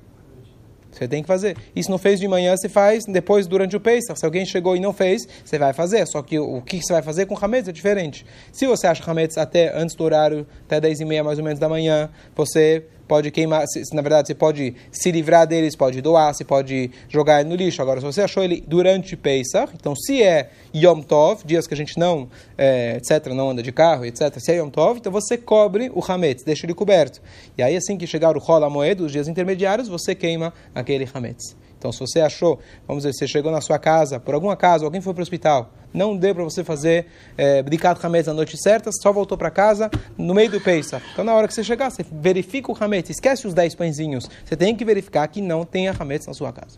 Você 0.92 1.08
tem 1.08 1.22
que 1.22 1.28
fazer. 1.28 1.56
Isso 1.76 1.92
não 1.92 2.00
fez 2.00 2.20
de 2.20 2.28
manhã, 2.28 2.58
você 2.58 2.68
faz 2.68 3.06
depois 3.06 3.46
durante 3.46 3.76
o 3.76 3.80
Pesach. 3.80 4.18
Se 4.18 4.26
alguém 4.26 4.48
chegou 4.48 4.76
e 4.76 4.80
não 4.80 4.92
fez, 4.92 5.28
você 5.46 5.60
vai 5.60 5.74
fazer. 5.74 6.08
Só 6.08 6.24
que 6.24 6.40
o 6.40 6.60
que 6.60 6.82
você 6.82 6.94
vai 6.94 7.04
fazer 7.04 7.28
com 7.28 7.38
Hametz 7.40 7.68
é 7.68 7.72
diferente. 7.72 8.26
Se 8.52 8.66
você 8.66 8.88
acha 8.88 9.08
Hametz 9.08 9.38
até 9.38 9.72
antes 9.78 9.96
do 9.96 10.04
horário, 10.04 10.48
até 10.66 10.82
10 10.82 11.02
e 11.02 11.06
meia 11.06 11.24
mais 11.24 11.38
ou 11.38 11.46
menos 11.46 11.60
da 11.60 11.70
manhã, 11.70 12.10
você 12.36 12.84
pode 13.08 13.32
queimar, 13.32 13.66
se, 13.68 13.84
na 13.96 14.02
verdade, 14.02 14.28
você 14.28 14.36
pode 14.36 14.76
se 14.92 15.12
livrar 15.12 15.48
deles, 15.48 15.76
pode 15.76 16.02
doar, 16.02 16.34
você 16.34 16.44
pode 16.44 16.92
jogar 17.10 17.42
ele 17.42 17.50
no 17.50 17.56
lixo. 17.56 17.82
Agora, 17.82 18.00
se 18.00 18.06
você 18.06 18.22
achou 18.22 18.44
ele 18.44 18.64
durante 18.68 19.16
Pesach, 19.16 19.72
então 19.74 19.96
se 19.96 20.22
é 20.22 20.50
Yom 20.76 21.02
Tov, 21.02 21.44
dias 21.46 21.66
que 21.66 21.74
a 21.74 21.78
gente 21.78 21.98
não, 21.98 22.28
é, 22.58 22.98
etc., 22.98 23.28
não 23.34 23.50
anda 23.50 23.64
de 23.64 23.72
carro, 23.72 24.06
etc., 24.06 24.38
se 24.40 24.52
é 24.52 24.58
Yom 24.58 24.70
Tov, 24.70 25.00
então 25.00 25.12
você 25.12 25.38
cobre 25.38 25.90
o 25.94 26.04
Hametz, 26.06 26.44
deixa 26.44 26.66
ele 26.66 26.74
coberto. 26.74 27.22
E 27.58 27.64
aí, 27.64 27.76
assim 27.76 27.98
que 27.98 28.06
chegar 28.06 28.36
o 28.36 28.40
Rola 28.40 28.70
Moed, 28.70 29.02
os 29.02 29.12
dias 29.12 29.28
intermediários, 29.28 29.88
você 29.88 30.14
queima 30.14 30.54
aquele 30.76 31.08
Hametz. 31.14 31.56
Então, 31.88 31.92
se 31.94 32.00
você 32.00 32.20
achou, 32.20 32.60
vamos 32.86 33.04
dizer, 33.04 33.14
você 33.14 33.26
chegou 33.26 33.50
na 33.50 33.62
sua 33.62 33.80
casa, 33.80 34.20
por 34.20 34.34
algum 34.34 34.50
acaso, 34.50 34.84
alguém 34.84 35.00
foi 35.00 35.14
para 35.14 35.22
o 35.22 35.24
hospital, 35.24 35.72
não 35.94 36.18
deu 36.18 36.36
para 36.36 36.44
você 36.44 36.64
fazer 36.64 37.06
é, 37.38 37.64
Bdikat 37.64 38.06
Hametz 38.06 38.28
na 38.28 38.34
noite 38.34 38.58
certa, 38.62 38.92
só 38.92 39.14
voltou 39.14 39.38
para 39.38 39.50
casa 39.50 39.90
no 40.18 40.34
meio 40.34 40.52
do 40.52 40.60
Pesach. 40.60 41.02
Então, 41.14 41.24
na 41.24 41.34
hora 41.34 41.48
que 41.48 41.54
você 41.54 41.64
chegar, 41.64 41.90
você 41.90 42.06
verifica 42.12 42.70
o 42.70 42.78
Hametz, 42.78 43.10
esquece 43.10 43.48
os 43.48 43.54
10 43.54 43.76
pãezinhos. 43.76 44.30
Você 44.44 44.58
tem 44.58 44.76
que 44.76 44.84
verificar 44.84 45.26
que 45.30 45.42
não 45.42 45.64
tenha 45.64 45.96
Hametz 45.98 46.28
na 46.28 46.34
sua 46.34 46.52
casa. 46.52 46.78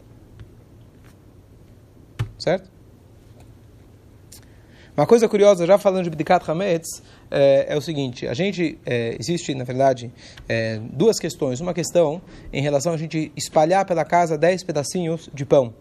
Certo? 2.37 2.69
Uma 4.95 5.07
coisa 5.07 5.27
curiosa, 5.27 5.65
já 5.65 5.79
falando 5.79 6.03
de 6.03 6.09
Bdikat 6.11 6.49
Hametz, 6.51 7.01
é, 7.31 7.67
é, 7.69 7.77
o 7.77 7.81
seguinte: 7.81 8.27
a 8.27 8.33
gente 8.33 8.77
é, 8.85 9.15
existe, 9.19 9.53
na 9.53 9.63
verdade, 9.63 10.11
é, 10.47 10.79
duas 10.91 11.19
questões. 11.19 11.59
Uma 11.59 11.73
questão 11.73 12.21
em 12.51 12.61
relação 12.61 12.93
a 12.93 12.97
gente 12.97 13.31
espalhar 13.35 13.85
pela 13.85 14.05
casa 14.05 14.37
dez 14.37 14.63
pedacinhos 14.63 15.29
de 15.33 15.45
pão. 15.45 15.73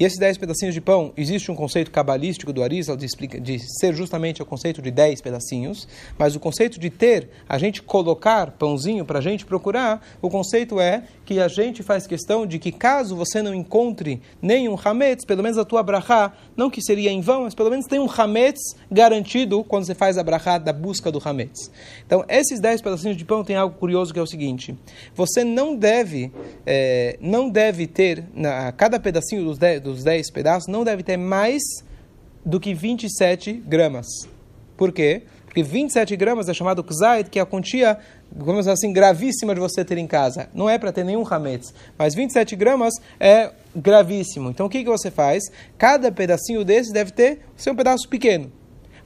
E 0.00 0.04
esses 0.04 0.18
dez 0.18 0.38
pedacinhos 0.38 0.72
de 0.72 0.80
pão, 0.80 1.12
existe 1.14 1.52
um 1.52 1.54
conceito 1.54 1.90
cabalístico 1.90 2.54
do 2.54 2.62
Arizal 2.62 2.96
de, 2.96 3.06
de 3.38 3.58
ser 3.78 3.94
justamente 3.94 4.40
o 4.40 4.46
conceito 4.46 4.80
de 4.80 4.90
dez 4.90 5.20
pedacinhos, 5.20 5.86
mas 6.16 6.34
o 6.34 6.40
conceito 6.40 6.80
de 6.80 6.88
ter, 6.88 7.28
a 7.46 7.58
gente 7.58 7.82
colocar 7.82 8.52
pãozinho 8.52 9.04
para 9.04 9.18
a 9.18 9.20
gente 9.20 9.44
procurar, 9.44 10.02
o 10.22 10.30
conceito 10.30 10.80
é 10.80 11.02
que 11.26 11.38
a 11.38 11.48
gente 11.48 11.82
faz 11.82 12.06
questão 12.06 12.46
de 12.46 12.58
que 12.58 12.72
caso 12.72 13.14
você 13.14 13.42
não 13.42 13.54
encontre 13.54 14.22
nenhum 14.40 14.74
hametz, 14.82 15.26
pelo 15.26 15.42
menos 15.42 15.58
a 15.58 15.66
tua 15.66 15.82
brachá, 15.82 16.32
não 16.56 16.70
que 16.70 16.80
seria 16.80 17.10
em 17.10 17.20
vão, 17.20 17.42
mas 17.42 17.54
pelo 17.54 17.68
menos 17.68 17.84
tem 17.84 18.00
um 18.00 18.10
hametz 18.10 18.74
garantido 18.90 19.62
quando 19.62 19.84
você 19.84 19.94
faz 19.94 20.16
a 20.16 20.22
brachá 20.22 20.56
da 20.56 20.72
busca 20.72 21.12
do 21.12 21.20
hametz. 21.22 21.70
Então, 22.06 22.24
esses 22.26 22.58
dez 22.58 22.80
pedacinhos 22.80 23.18
de 23.18 23.24
pão 23.26 23.44
tem 23.44 23.54
algo 23.54 23.76
curioso 23.76 24.14
que 24.14 24.18
é 24.18 24.22
o 24.22 24.26
seguinte, 24.26 24.74
você 25.14 25.44
não 25.44 25.76
deve, 25.76 26.32
é, 26.64 27.18
não 27.20 27.50
deve 27.50 27.86
ter, 27.86 28.24
na, 28.34 28.72
cada 28.72 28.98
pedacinho 28.98 29.44
dos 29.44 29.58
dez, 29.58 29.89
dos 29.92 30.04
10 30.04 30.30
pedaços 30.30 30.68
não 30.68 30.84
deve 30.84 31.02
ter 31.02 31.16
mais 31.16 31.62
do 32.44 32.58
que 32.58 32.74
27 32.74 33.52
gramas. 33.52 34.06
Por 34.76 34.92
quê? 34.92 35.22
Porque 35.44 35.62
27 35.62 36.14
gramas 36.16 36.48
é 36.48 36.54
chamado 36.54 36.82
kzait, 36.82 37.28
que 37.28 37.38
é 37.38 37.42
a 37.42 37.46
quantia, 37.46 37.98
vamos 38.30 38.60
dizer 38.60 38.70
assim, 38.70 38.92
gravíssima 38.92 39.52
de 39.52 39.60
você 39.60 39.84
ter 39.84 39.98
em 39.98 40.06
casa. 40.06 40.48
Não 40.54 40.70
é 40.70 40.78
para 40.78 40.92
ter 40.92 41.04
nenhum 41.04 41.24
hametz, 41.28 41.74
mas 41.98 42.14
27 42.14 42.54
gramas 42.54 42.94
é 43.18 43.50
gravíssimo. 43.74 44.48
Então 44.50 44.66
o 44.66 44.70
que, 44.70 44.84
que 44.84 44.88
você 44.88 45.10
faz? 45.10 45.42
Cada 45.76 46.12
pedacinho 46.12 46.64
desse 46.64 46.92
deve 46.92 47.10
ter 47.10 47.40
ser 47.56 47.72
um 47.72 47.74
pedaço 47.74 48.08
pequeno. 48.08 48.50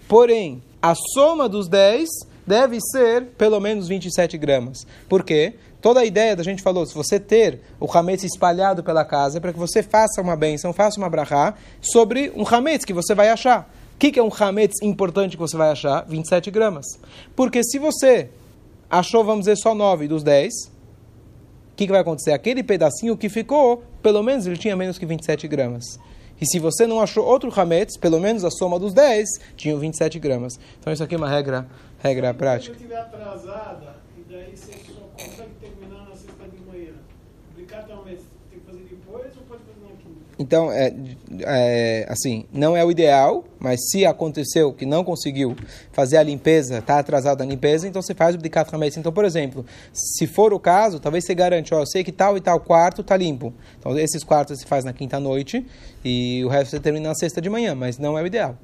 Porém, 0.06 0.62
a 0.82 0.94
soma 0.94 1.48
dos 1.48 1.66
10 1.66 2.06
deve 2.46 2.78
ser 2.92 3.24
pelo 3.38 3.58
menos 3.58 3.88
27 3.88 4.36
gramas. 4.36 4.86
Por 5.08 5.24
quê? 5.24 5.54
Toda 5.84 6.00
a 6.00 6.04
ideia 6.06 6.34
da 6.34 6.42
gente 6.42 6.62
falou, 6.62 6.86
se 6.86 6.94
você 6.94 7.20
ter 7.20 7.60
o 7.78 7.86
hametz 7.86 8.24
espalhado 8.24 8.82
pela 8.82 9.04
casa, 9.04 9.36
é 9.36 9.40
para 9.40 9.52
que 9.52 9.58
você 9.58 9.82
faça 9.82 10.18
uma 10.22 10.34
benção, 10.34 10.72
faça 10.72 10.98
uma 10.98 11.10
brachá 11.10 11.52
sobre 11.78 12.32
um 12.34 12.42
hametz 12.42 12.86
que 12.86 12.94
você 12.94 13.14
vai 13.14 13.28
achar. 13.28 13.70
O 13.94 13.98
que, 13.98 14.10
que 14.10 14.18
é 14.18 14.22
um 14.22 14.30
hametz 14.32 14.80
importante 14.80 15.36
que 15.36 15.42
você 15.42 15.58
vai 15.58 15.70
achar? 15.70 16.06
27 16.06 16.50
gramas. 16.50 16.86
Porque 17.36 17.62
se 17.62 17.78
você 17.78 18.30
achou, 18.88 19.22
vamos 19.22 19.40
dizer, 19.40 19.56
só 19.58 19.74
9 19.74 20.08
dos 20.08 20.22
10, 20.22 20.54
o 20.54 20.70
que, 21.76 21.84
que 21.84 21.92
vai 21.92 22.00
acontecer? 22.00 22.32
Aquele 22.32 22.62
pedacinho 22.62 23.14
que 23.14 23.28
ficou, 23.28 23.84
pelo 24.02 24.22
menos 24.22 24.46
ele 24.46 24.56
tinha 24.56 24.74
menos 24.74 24.96
que 24.96 25.04
27 25.04 25.46
gramas. 25.46 25.84
E 26.40 26.46
se 26.46 26.58
você 26.58 26.86
não 26.86 26.98
achou 26.98 27.26
outro 27.26 27.52
hametz, 27.54 27.98
pelo 27.98 28.18
menos 28.18 28.42
a 28.42 28.50
soma 28.50 28.78
dos 28.78 28.94
10 28.94 29.28
tinha 29.54 29.76
27 29.76 30.18
gramas. 30.18 30.58
Então 30.80 30.90
isso 30.90 31.04
aqui 31.04 31.14
é 31.14 31.18
uma 31.18 31.28
regra, 31.28 31.68
regra 31.98 32.32
prática. 32.32 32.74
Se 32.74 32.80
eu 32.84 32.88
estiver 32.88 33.00
atrasada, 33.02 33.96
e 34.16 34.32
daí 34.32 34.56
você 34.56 34.93
consegue 35.14 35.54
terminar 35.60 36.08
na 36.08 36.16
sexta 36.16 36.44
de 36.48 36.64
manhã, 36.64 36.92
aplicar 37.52 37.86
talvez, 37.86 38.20
tem 38.50 38.60
que 38.60 38.66
fazer 38.66 38.82
depois 38.82 39.36
ou 39.36 39.42
pode 39.44 39.62
fazer 39.62 39.80
na 39.80 39.96
quinta? 39.96 40.24
Então, 40.38 40.72
é, 40.72 40.92
é, 41.40 42.06
assim, 42.08 42.46
não 42.52 42.76
é 42.76 42.84
o 42.84 42.90
ideal, 42.90 43.44
mas 43.58 43.88
se 43.90 44.04
aconteceu 44.04 44.72
que 44.72 44.84
não 44.84 45.04
conseguiu 45.04 45.54
fazer 45.92 46.16
a 46.16 46.22
limpeza, 46.22 46.78
está 46.78 46.98
atrasado 46.98 47.38
na 47.38 47.46
limpeza, 47.46 47.86
então 47.86 48.02
você 48.02 48.14
faz 48.14 48.34
o 48.34 48.38
Bdikat 48.38 48.74
Hametz. 48.74 48.96
Então, 48.96 49.12
por 49.12 49.24
exemplo, 49.24 49.64
se 49.92 50.26
for 50.26 50.52
o 50.52 50.58
caso, 50.58 50.98
talvez 50.98 51.24
você 51.24 51.34
garante, 51.34 51.72
ó, 51.72 51.80
eu 51.80 51.86
sei 51.86 52.02
que 52.02 52.12
tal 52.12 52.36
e 52.36 52.40
tal 52.40 52.58
quarto 52.60 53.00
está 53.00 53.16
limpo. 53.16 53.54
Então, 53.78 53.96
esses 53.98 54.24
quartos 54.24 54.58
você 54.58 54.66
faz 54.66 54.84
na 54.84 54.92
quinta 54.92 55.20
noite 55.20 55.64
e 56.04 56.44
o 56.44 56.48
resto 56.48 56.72
você 56.72 56.80
termina 56.80 57.08
na 57.08 57.14
sexta 57.14 57.40
de 57.40 57.48
manhã, 57.48 57.74
mas 57.74 57.98
não 57.98 58.18
é 58.18 58.22
o 58.22 58.26
ideal. 58.26 58.58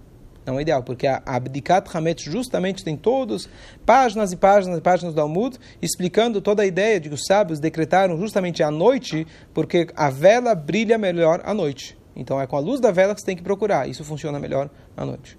Não 0.46 0.58
é 0.58 0.62
ideal, 0.62 0.82
porque 0.82 1.06
a 1.06 1.22
Abdikat 1.26 1.88
Hametz 1.94 2.24
justamente 2.24 2.82
tem 2.82 2.96
todos, 2.96 3.48
páginas 3.84 4.32
e 4.32 4.36
páginas 4.36 4.78
e 4.78 4.80
páginas 4.80 5.14
do 5.14 5.20
Almud, 5.20 5.58
explicando 5.82 6.40
toda 6.40 6.62
a 6.62 6.66
ideia 6.66 6.98
de 6.98 7.08
que 7.10 7.14
os 7.14 7.24
sábios 7.26 7.60
decretaram 7.60 8.18
justamente 8.18 8.62
à 8.62 8.70
noite, 8.70 9.26
porque 9.52 9.86
a 9.94 10.08
vela 10.10 10.54
brilha 10.54 10.96
melhor 10.98 11.40
à 11.44 11.52
noite. 11.54 11.96
Então 12.16 12.40
é 12.40 12.46
com 12.46 12.56
a 12.56 12.60
luz 12.60 12.80
da 12.80 12.90
vela 12.90 13.14
que 13.14 13.20
você 13.20 13.26
tem 13.26 13.36
que 13.36 13.42
procurar. 13.42 13.88
Isso 13.88 14.02
funciona 14.04 14.38
melhor 14.40 14.68
à 14.96 15.04
noite. 15.04 15.38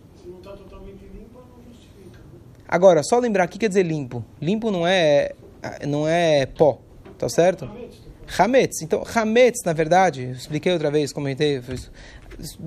Justifica. 1.67 2.17
Né? 2.19 2.39
Agora, 2.67 3.03
só 3.03 3.19
lembrar, 3.19 3.47
o 3.47 3.49
que 3.49 3.57
quer 3.59 3.67
dizer 3.67 3.83
limpo? 3.83 4.23
Limpo 4.39 4.71
não 4.71 4.87
é, 4.87 5.31
não 5.87 6.07
é 6.07 6.45
pó, 6.45 6.79
tá 7.17 7.27
certo? 7.27 7.69
Hametz. 8.39 8.81
Então, 8.81 9.03
Hametz, 9.13 9.59
na 9.65 9.73
verdade, 9.73 10.29
expliquei 10.31 10.71
outra 10.71 10.89
vez, 10.89 11.11
comentei, 11.11 11.61
fiz- 11.61 11.91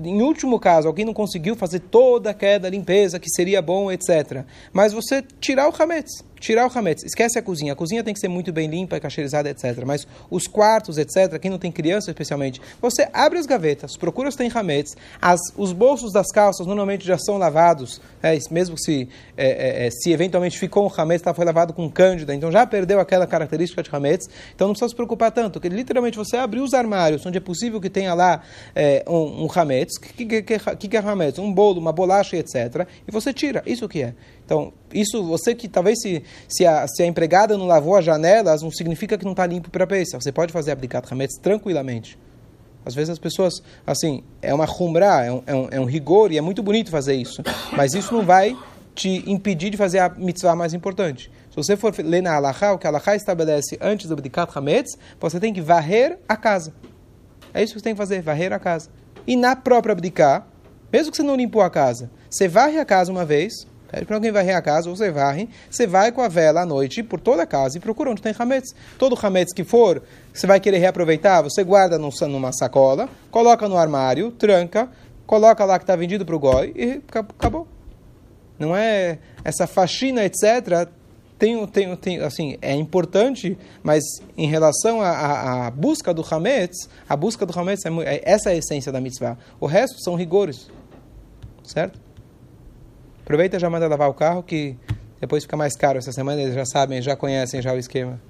em 0.03 0.21
último 0.21 0.59
caso, 0.59 0.87
alguém 0.87 1.05
não 1.05 1.13
conseguiu 1.13 1.55
fazer 1.55 1.79
toda 1.79 2.29
a 2.29 2.33
queda, 2.33 2.69
limpeza, 2.69 3.19
que 3.19 3.29
seria 3.29 3.61
bom, 3.61 3.91
etc. 3.91 4.43
Mas 4.71 4.93
você 4.93 5.23
tirar 5.39 5.69
o 5.69 5.73
Hametz, 5.81 6.23
tirar 6.45 6.67
o 6.67 6.77
Hametz, 6.77 7.03
esquece 7.03 7.39
a 7.39 7.41
cozinha. 7.41 7.73
A 7.73 7.75
cozinha 7.75 8.03
tem 8.03 8.13
que 8.13 8.19
ser 8.19 8.27
muito 8.27 8.53
bem 8.53 8.67
limpa, 8.69 8.99
cacheirizada, 8.99 9.49
etc. 9.49 9.83
Mas 9.83 10.07
os 10.29 10.45
quartos, 10.45 10.97
etc., 10.99 11.39
quem 11.39 11.49
não 11.49 11.57
tem 11.57 11.71
criança 11.71 12.11
especialmente, 12.11 12.61
você 12.79 13.07
abre 13.11 13.39
as 13.39 13.47
gavetas, 13.47 13.97
procura 13.97 14.29
se 14.29 14.37
tem 14.37 14.51
Hametz, 14.53 14.95
as, 15.19 15.39
os 15.57 15.73
bolsos 15.73 16.13
das 16.13 16.31
calças 16.31 16.67
normalmente 16.67 17.03
já 17.05 17.17
são 17.17 17.37
lavados, 17.37 17.99
é, 18.21 18.37
mesmo 18.51 18.77
se, 18.77 19.09
é, 19.35 19.47
é, 19.47 19.87
é, 19.87 19.89
se 19.89 20.11
eventualmente 20.11 20.59
ficou 20.59 20.85
um 20.85 21.01
Hametz, 21.01 21.23
tá, 21.23 21.33
foi 21.33 21.45
lavado 21.45 21.73
com 21.73 21.89
cândida, 21.89 22.35
então 22.35 22.51
já 22.51 22.65
perdeu 22.65 22.99
aquela 22.99 23.25
característica 23.25 23.81
de 23.81 23.89
Hametz, 23.91 24.29
então 24.53 24.67
não 24.67 24.73
precisa 24.73 24.89
se 24.89 24.95
preocupar 24.95 25.31
tanto, 25.31 25.53
porque 25.53 25.69
literalmente 25.69 26.15
você 26.15 26.37
abriu 26.37 26.63
os 26.63 26.75
armários, 26.75 27.25
onde 27.25 27.39
é 27.39 27.41
possível 27.41 27.81
que 27.81 27.89
tenha 27.89 28.13
lá 28.13 28.43
é, 28.75 29.03
um, 29.07 29.45
um 29.45 29.47
Hametz, 29.53 29.97
o 29.97 30.01
que, 30.01 30.25
que, 30.25 30.41
que, 30.43 30.87
que, 30.89 30.97
é 30.97 30.99
Hametz? 30.99 31.39
Um 31.39 31.51
bolo, 31.51 31.79
uma 31.79 31.91
bolacha, 31.91 32.37
etc. 32.37 32.87
E 33.07 33.11
você 33.11 33.33
tira, 33.33 33.63
isso 33.65 33.89
que 33.89 34.03
é. 34.03 34.13
Então, 34.45 34.71
isso, 34.93 35.23
você 35.23 35.55
que 35.55 35.67
talvez 35.67 35.99
se, 35.99 36.23
se, 36.47 36.65
a, 36.65 36.87
se 36.87 37.01
a 37.01 37.05
empregada 37.05 37.57
não 37.57 37.65
lavou 37.65 37.95
as 37.95 38.05
janelas, 38.05 38.61
não 38.61 38.71
significa 38.71 39.17
que 39.17 39.25
não 39.25 39.31
está 39.31 39.45
limpo 39.45 39.71
para 39.71 39.87
peça. 39.87 40.19
Você 40.21 40.31
pode 40.31 40.53
fazer 40.53 40.71
abdicat 40.71 41.11
Hametz 41.11 41.37
tranquilamente. 41.41 42.17
Às 42.85 42.93
vezes 42.93 43.09
as 43.09 43.19
pessoas, 43.19 43.63
assim, 43.85 44.23
é 44.41 44.53
uma 44.53 44.65
rumra, 44.65 45.25
é 45.25 45.31
um, 45.31 45.43
é, 45.47 45.55
um, 45.55 45.67
é 45.71 45.79
um 45.79 45.85
rigor 45.85 46.31
e 46.31 46.37
é 46.37 46.41
muito 46.41 46.61
bonito 46.61 46.91
fazer 46.91 47.15
isso. 47.15 47.41
Mas 47.75 47.95
isso 47.95 48.13
não 48.13 48.23
vai 48.23 48.55
te 48.93 49.23
impedir 49.29 49.71
de 49.71 49.77
fazer 49.77 49.99
a 49.99 50.09
mitzvah 50.09 50.55
mais 50.55 50.73
importante. 50.73 51.31
Se 51.49 51.55
você 51.55 51.75
for 51.75 51.93
ler 51.97 52.21
na 52.21 52.35
Alaha, 52.35 52.73
o 52.73 52.77
que 52.77 52.85
a 52.85 52.91
Alaha 52.91 53.15
estabelece 53.15 53.77
antes 53.81 54.07
do 54.07 54.13
Abdikat 54.13 54.55
Hametz, 54.55 54.97
você 55.19 55.39
tem 55.39 55.51
que 55.51 55.61
varrer 55.61 56.19
a 56.29 56.37
casa. 56.37 56.73
É 57.53 57.63
isso 57.63 57.73
que 57.73 57.79
você 57.79 57.83
tem 57.83 57.93
que 57.93 57.97
fazer, 57.97 58.21
varrer 58.21 58.53
a 58.53 58.59
casa. 58.59 58.89
E 59.25 59.35
na 59.35 59.55
própria 59.55 59.93
Abdiká, 59.93 60.45
mesmo 60.93 61.11
que 61.11 61.17
você 61.17 61.23
não 61.23 61.35
limpou 61.35 61.61
a 61.61 61.69
casa, 61.69 62.11
você 62.29 62.47
varre 62.47 62.79
a 62.79 62.85
casa 62.85 63.11
uma 63.11 63.25
vez, 63.25 63.65
para 64.03 64.17
alguém 64.17 64.31
varrer 64.31 64.57
a 64.57 64.61
casa, 64.61 64.89
ou 64.89 64.95
você 64.95 65.11
varre, 65.11 65.47
você 65.69 65.87
vai 65.87 66.11
com 66.11 66.21
a 66.21 66.27
vela 66.27 66.61
à 66.61 66.65
noite 66.65 67.01
por 67.03 67.19
toda 67.19 67.43
a 67.43 67.45
casa 67.45 67.77
e 67.77 67.79
procura 67.79 68.09
onde 68.09 68.21
tem 68.21 68.33
Hametz. 68.37 68.75
Todo 68.97 69.17
Hametz 69.21 69.53
que 69.53 69.63
for, 69.63 70.01
você 70.33 70.45
vai 70.45 70.59
querer 70.59 70.79
reaproveitar, 70.79 71.41
você 71.41 71.63
guarda 71.63 71.97
num, 71.97 72.09
numa 72.27 72.51
sacola, 72.51 73.07
coloca 73.31 73.69
no 73.69 73.77
armário, 73.77 74.31
tranca, 74.31 74.89
coloca 75.25 75.63
lá 75.63 75.77
que 75.77 75.83
está 75.83 75.95
vendido 75.95 76.25
para 76.25 76.35
o 76.35 76.39
goi 76.39 76.73
e 76.75 77.01
acabou. 77.07 77.67
Não 78.57 78.75
é 78.75 79.19
essa 79.43 79.67
faxina, 79.67 80.25
etc., 80.25 80.89
tem, 81.37 81.67
tem, 81.67 81.95
tem, 81.97 82.19
assim, 82.21 82.57
é 82.61 82.73
importante, 82.73 83.57
mas 83.83 84.03
em 84.37 84.47
relação 84.47 85.01
à 85.01 85.69
busca 85.69 86.13
do 86.13 86.25
Hametz, 86.29 86.89
a 87.07 87.15
busca 87.15 87.45
do 87.45 87.57
Hametz, 87.57 87.85
é, 87.85 87.89
é, 88.05 88.21
essa 88.23 88.49
é 88.49 88.53
a 88.53 88.55
essência 88.55 88.91
da 88.91 89.01
mitzvah. 89.01 89.37
O 89.59 89.65
resto 89.65 90.01
são 90.01 90.15
rigores, 90.15 90.69
certo? 91.63 91.99
Aproveita 93.25 93.57
e 93.57 93.59
já 93.59 93.71
manda 93.71 93.87
lavar 93.87 94.07
o 94.07 94.13
carro, 94.13 94.43
que 94.43 94.77
depois 95.19 95.43
fica 95.43 95.57
mais 95.57 95.75
caro. 95.75 95.97
Essa 95.97 96.11
semana 96.11 96.39
eles 96.39 96.53
já 96.53 96.63
sabem, 96.63 97.01
já 97.01 97.15
conhecem 97.15 97.59
já 97.59 97.73
o 97.73 97.77
esquema. 97.77 98.21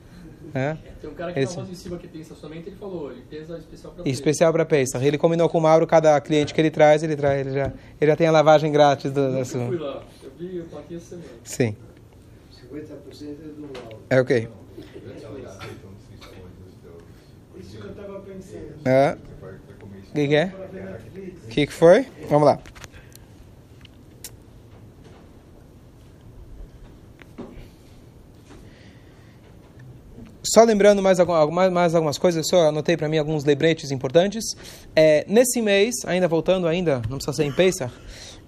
É? 0.54 0.78
Tem 1.02 1.10
um 1.10 1.14
cara 1.14 1.34
que 1.34 1.40
Esse. 1.42 1.58
na 1.58 1.64
voz 1.64 1.74
em 1.74 1.76
cima 1.76 1.98
que 1.98 2.08
tem 2.08 2.22
estacionamento, 2.22 2.70
ele 2.70 2.78
falou, 2.78 3.12
limpeza 3.12 3.58
especial 3.58 3.92
para 3.92 4.10
especial 4.10 4.54
para 4.54 4.66
Pesach. 4.66 5.06
Ele 5.06 5.18
combinou 5.18 5.50
com 5.50 5.58
o 5.58 5.62
Mauro, 5.62 5.86
cada 5.86 6.18
cliente 6.22 6.54
que 6.54 6.62
ele 6.62 6.72
traz, 6.72 7.04
ele 7.04 7.18
traz, 7.18 7.46
ele 7.46 7.54
já, 7.54 7.74
ele 8.00 8.12
já 8.12 8.16
tem 8.16 8.26
a 8.26 8.32
lavagem 8.32 8.72
grátis 8.72 9.12
do, 9.12 9.34
da 9.34 9.40
Eu 9.40 9.46
fui 9.46 9.78
lá, 9.78 10.02
eu 10.24 10.32
vi 10.40 10.62
o 10.62 10.64
plaquinha 10.64 10.98
essa 10.98 11.10
semana. 11.10 11.28
Sim. 11.44 11.76
50% 12.72 12.96
é 13.22 13.34
do 13.34 13.62
Lauro. 13.64 14.00
É 14.10 14.22
ok. 14.22 14.48
Isso 17.60 17.78
que 17.78 17.84
eu 17.84 17.92
estava 17.92 18.20
pensando. 18.22 18.76
É. 18.86 19.18
O 20.10 20.14
que, 20.14 20.28
que 20.30 20.36
é? 20.36 20.46
O 20.46 21.48
que, 21.50 21.68
que 21.68 21.74
foi? 21.74 22.08
Vamos 22.30 22.46
lá. 22.46 22.62
Só 30.54 30.64
lembrando 30.64 31.02
mais, 31.02 31.20
alguma- 31.20 31.48
mais, 31.50 31.72
mais 31.72 31.96
algumas 31.96 32.18
coisas, 32.18 32.46
só 32.48 32.68
anotei 32.70 32.96
para 32.96 33.10
mim 33.10 33.18
alguns 33.18 33.44
lembretes 33.44 33.90
importantes. 33.92 34.56
É, 34.96 35.26
nesse 35.28 35.62
mês, 35.62 35.96
ainda 36.06 36.28
voltando 36.28 36.68
ainda, 36.68 37.02
não 37.10 37.18
precisa 37.18 37.34
ser 37.34 37.46
em 37.46 37.52
Pesach, 37.52 37.92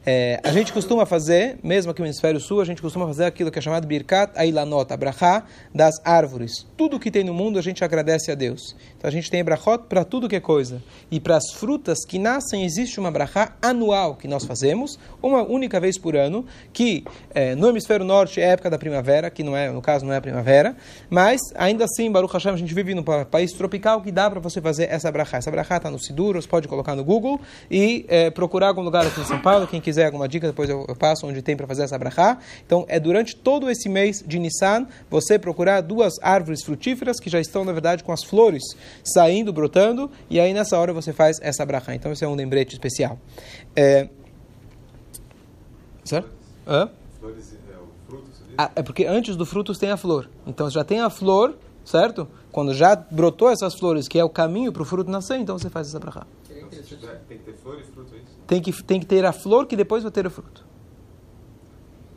é, 0.09 0.39
a 0.41 0.53
gente 0.53 0.71
costuma 0.71 1.05
fazer, 1.05 1.59
mesmo 1.61 1.91
aqui 1.91 1.99
no 1.99 2.07
Hemisfério 2.07 2.39
Sul, 2.39 2.61
a 2.61 2.65
gente 2.65 2.81
costuma 2.81 3.05
fazer 3.05 3.25
aquilo 3.25 3.51
que 3.51 3.59
é 3.59 3.61
chamado 3.61 3.85
Birkat 3.85 4.31
Ailanot, 4.37 4.93
a 4.93 4.95
brachá 4.95 5.43
das 5.75 5.95
árvores. 6.05 6.65
Tudo 6.77 6.97
que 6.97 7.11
tem 7.11 7.25
no 7.25 7.33
mundo 7.33 7.59
a 7.59 7.61
gente 7.61 7.83
agradece 7.83 8.31
a 8.31 8.35
Deus. 8.35 8.73
Então 8.97 9.09
a 9.09 9.11
gente 9.11 9.29
tem 9.29 9.43
brachot 9.43 9.83
para 9.89 10.05
tudo 10.05 10.29
que 10.29 10.37
é 10.37 10.39
coisa. 10.39 10.81
E 11.11 11.19
para 11.19 11.35
as 11.35 11.51
frutas 11.53 12.05
que 12.07 12.17
nascem, 12.17 12.63
existe 12.63 13.01
uma 13.01 13.11
brachá 13.11 13.57
anual 13.61 14.15
que 14.15 14.29
nós 14.29 14.45
fazemos, 14.45 14.97
uma 15.21 15.43
única 15.43 15.77
vez 15.77 15.99
por 15.99 16.15
ano, 16.15 16.45
que 16.71 17.03
é, 17.35 17.53
no 17.53 17.67
Hemisfério 17.67 18.05
Norte 18.05 18.39
é 18.39 18.45
época 18.51 18.69
da 18.69 18.77
primavera, 18.77 19.29
que 19.29 19.43
não 19.43 19.57
é, 19.57 19.69
no 19.69 19.81
caso 19.81 20.05
não 20.05 20.13
é 20.13 20.17
a 20.17 20.21
primavera, 20.21 20.77
mas 21.09 21.41
ainda 21.53 21.83
assim, 21.83 22.09
Baruch 22.09 22.31
Hashem, 22.31 22.53
a 22.53 22.55
gente 22.55 22.73
vive 22.73 22.95
num 22.95 23.03
pa- 23.03 23.25
país 23.25 23.51
tropical 23.51 24.01
que 24.01 24.09
dá 24.13 24.31
para 24.31 24.39
você 24.39 24.61
fazer 24.61 24.85
essa 24.89 25.11
brachá. 25.11 25.37
Essa 25.39 25.51
brachá 25.51 25.75
está 25.75 25.91
no 25.91 25.99
Sidur, 25.99 26.35
você 26.35 26.47
pode 26.47 26.65
colocar 26.65 26.95
no 26.95 27.03
Google 27.03 27.41
e 27.69 28.05
é, 28.07 28.29
procurar 28.29 28.69
algum 28.69 28.83
lugar 28.83 29.05
aqui 29.05 29.19
em 29.19 29.25
São 29.25 29.41
Paulo, 29.41 29.67
quem 29.67 29.81
quiser 29.81 29.96
alguma 30.05 30.27
dica, 30.27 30.47
depois 30.47 30.69
eu, 30.69 30.85
eu 30.87 30.95
passo 30.95 31.25
onde 31.27 31.41
tem 31.41 31.55
para 31.55 31.67
fazer 31.67 31.83
essa 31.83 31.97
brachá. 31.97 32.37
Então, 32.65 32.85
é 32.87 32.99
durante 32.99 33.35
todo 33.35 33.69
esse 33.69 33.87
mês 33.89 34.23
de 34.25 34.39
Nissan, 34.39 34.87
você 35.09 35.37
procurar 35.37 35.81
duas 35.81 36.13
árvores 36.21 36.63
frutíferas 36.63 37.19
que 37.19 37.29
já 37.29 37.39
estão, 37.39 37.63
na 37.63 37.71
verdade, 37.71 38.03
com 38.03 38.11
as 38.11 38.23
flores 38.23 38.63
saindo, 39.03 39.51
brotando, 39.53 40.09
e 40.29 40.39
aí 40.39 40.53
nessa 40.53 40.77
hora 40.77 40.93
você 40.93 41.13
faz 41.13 41.39
essa 41.41 41.65
brachá. 41.65 41.95
Então, 41.95 42.11
esse 42.11 42.23
é 42.23 42.27
um 42.27 42.35
lembrete 42.35 42.73
especial. 42.73 43.19
É... 43.75 44.09
Certo? 46.03 46.29
Hã? 46.65 46.89
Flores, 47.19 47.53
é, 47.53 47.75
o 47.77 47.87
fruto? 48.07 48.27
Ah, 48.57 48.71
é 48.75 48.83
porque 48.83 49.05
antes 49.05 49.35
do 49.35 49.45
frutos 49.45 49.77
tem 49.77 49.91
a 49.91 49.97
flor. 49.97 50.29
Então 50.45 50.69
já 50.69 50.83
tem 50.83 50.99
a 50.99 51.09
flor, 51.09 51.55
certo? 51.85 52.27
Quando 52.51 52.73
já 52.73 52.95
brotou 52.95 53.49
essas 53.49 53.75
flores, 53.75 54.07
que 54.07 54.17
é 54.17 54.23
o 54.23 54.29
caminho 54.29 54.71
para 54.71 54.81
o 54.81 54.85
fruto 54.85 55.09
nascer, 55.11 55.37
então 55.37 55.57
você 55.57 55.69
faz 55.69 55.87
essa 55.87 55.99
brachá. 55.99 56.25
Então, 56.67 56.83
se 56.83 56.93
interessante. 56.93 57.00
tiver, 57.00 57.21
tem 57.27 57.38
que 57.38 57.43
ter 57.43 57.53
flor 57.53 57.79
e 57.79 57.83
fruto, 57.83 58.13
é 58.13 58.17
isso? 58.17 58.38
Tem 58.47 58.62
que, 58.62 58.83
tem 58.83 59.00
que 59.00 59.05
ter 59.05 59.25
a 59.25 59.31
flor 59.31 59.65
que 59.65 59.75
depois 59.75 60.03
vai 60.03 60.12
ter 60.12 60.25
o 60.25 60.29
fruto. 60.29 60.65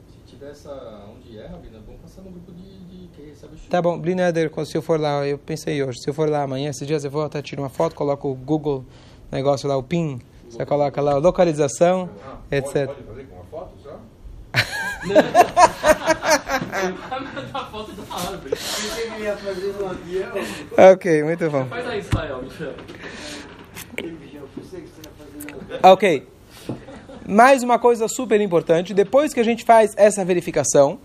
Se 0.09 0.19
tiver 0.30 0.47
interessa 0.47 1.04
onde 1.14 1.38
é, 1.38 1.47
Rabino, 1.47 1.76
é 1.76 1.80
bom 1.80 1.97
passar 2.02 2.23
no 2.23 2.30
grupo 2.30 2.52
de, 2.52 2.62
de 2.62 3.09
quem 3.16 3.26
recebe 3.26 3.54
o 3.54 3.59
show. 3.59 3.69
Tá 3.69 3.80
bom, 3.80 3.99
Blineder, 3.99 4.50
se 4.66 4.76
eu 4.76 4.83
for 4.83 4.99
lá, 4.99 5.26
eu 5.26 5.38
pensei 5.38 5.83
hoje, 5.83 5.99
se 6.02 6.11
eu 6.11 6.14
for 6.14 6.28
lá 6.28 6.42
amanhã, 6.42 6.71
esses 6.71 6.87
dias 6.87 7.04
eu 7.04 7.11
vou 7.11 7.23
até 7.23 7.40
tirar 7.42 7.62
uma 7.62 7.69
foto, 7.69 7.95
coloco 7.95 8.28
o 8.28 8.35
Google, 8.35 8.85
negócio 9.30 9.69
lá, 9.69 9.76
o 9.76 9.83
PIN, 9.83 10.21
você 10.49 10.64
coloca 10.66 11.00
lá 11.00 11.12
a 11.12 11.19
localização, 11.19 12.11
Ah, 12.25 12.38
etc. 12.50 12.87
Pode, 12.87 13.02
pode 13.02 13.02
fazer 13.04 13.25
com 13.25 13.35
uma 13.37 13.45
foto 13.45 13.71
avião. 19.90 20.33
Ok, 20.92 21.23
muito 21.25 21.50
bom. 21.50 21.66
Faz 21.66 21.87
aí, 21.87 22.00
Israel, 22.00 22.42
me 22.42 22.50
chama. 22.50 22.75
Eu 24.02 24.49
pensei 24.57 24.80
que 24.80 24.88
você 24.88 25.02
ia 25.04 25.12
fazer 25.19 25.52
no 25.52 25.60
Ok. 25.83 26.27
Mais 27.27 27.62
uma 27.62 27.79
coisa 27.79 28.09
super 28.09 28.41
importante, 28.41 28.93
depois 28.93 29.33
que 29.33 29.41
a 29.41 29.45
gente 29.45 29.65
faz 29.65 29.93
essa 29.97 30.25
verificação, 30.25 30.99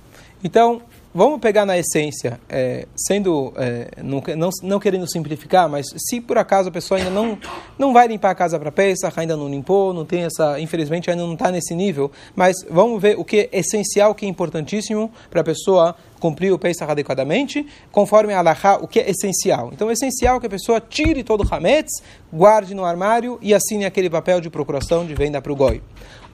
então 0.44 0.82
vamos 1.16 1.40
pegar 1.40 1.66
na 1.66 1.78
essência, 1.78 2.42
é, 2.50 2.86
sendo, 2.94 3.54
é, 3.56 3.88
não, 4.04 4.22
não, 4.36 4.50
não 4.62 4.80
querendo 4.82 5.10
simplificar, 5.10 5.70
mas 5.70 5.86
se 5.96 6.20
por 6.20 6.38
acaso 6.38 6.68
a 6.68 6.72
pessoa 6.74 6.98
ainda 6.98 7.10
não, 7.10 7.40
não 7.80 7.94
vai 7.94 8.06
limpar 8.06 8.32
a 8.32 8.36
casa 8.36 8.60
para 8.60 8.70
Pesach, 8.70 9.18
ainda 9.18 9.38
não 9.38 9.48
limpou, 9.48 9.94
não 9.94 10.04
tem 10.04 10.26
essa, 10.26 10.60
infelizmente 10.60 11.10
ainda 11.10 11.24
não 11.24 11.32
está 11.34 11.50
nesse 11.50 11.74
nível, 11.74 12.12
mas 12.36 12.58
vamos 12.70 13.02
ver 13.02 13.18
o 13.18 13.24
que 13.24 13.50
é 13.50 13.60
essencial, 13.60 14.12
o 14.12 14.16
que 14.16 14.26
é 14.26 14.30
importantíssimo 14.30 15.10
para 15.30 15.40
a 15.40 15.44
pessoa 15.44 15.96
cumprir 16.20 16.52
o 16.52 16.60
Pesach 16.60 16.92
adequadamente, 16.92 17.66
conforme 17.94 18.34
a 18.34 18.40
Allahá, 18.40 18.80
o 18.82 18.88
que 18.88 19.00
é 19.00 19.10
essencial. 19.10 19.70
Então, 19.72 19.90
é 19.90 19.94
essencial 19.94 20.40
que 20.40 20.48
a 20.48 20.50
pessoa 20.50 20.82
tire 20.82 21.24
todo 21.24 21.44
o 21.44 21.54
Hametz, 21.54 22.02
guarde 22.34 22.74
no 22.74 22.84
armário 22.84 23.38
e 23.42 23.54
assine 23.54 23.86
aquele 23.86 24.10
papel 24.10 24.42
de 24.42 24.50
procuração 24.50 25.06
de 25.06 25.14
venda 25.14 25.42
para 25.42 25.54
o 25.54 25.56
Goi. 25.56 25.82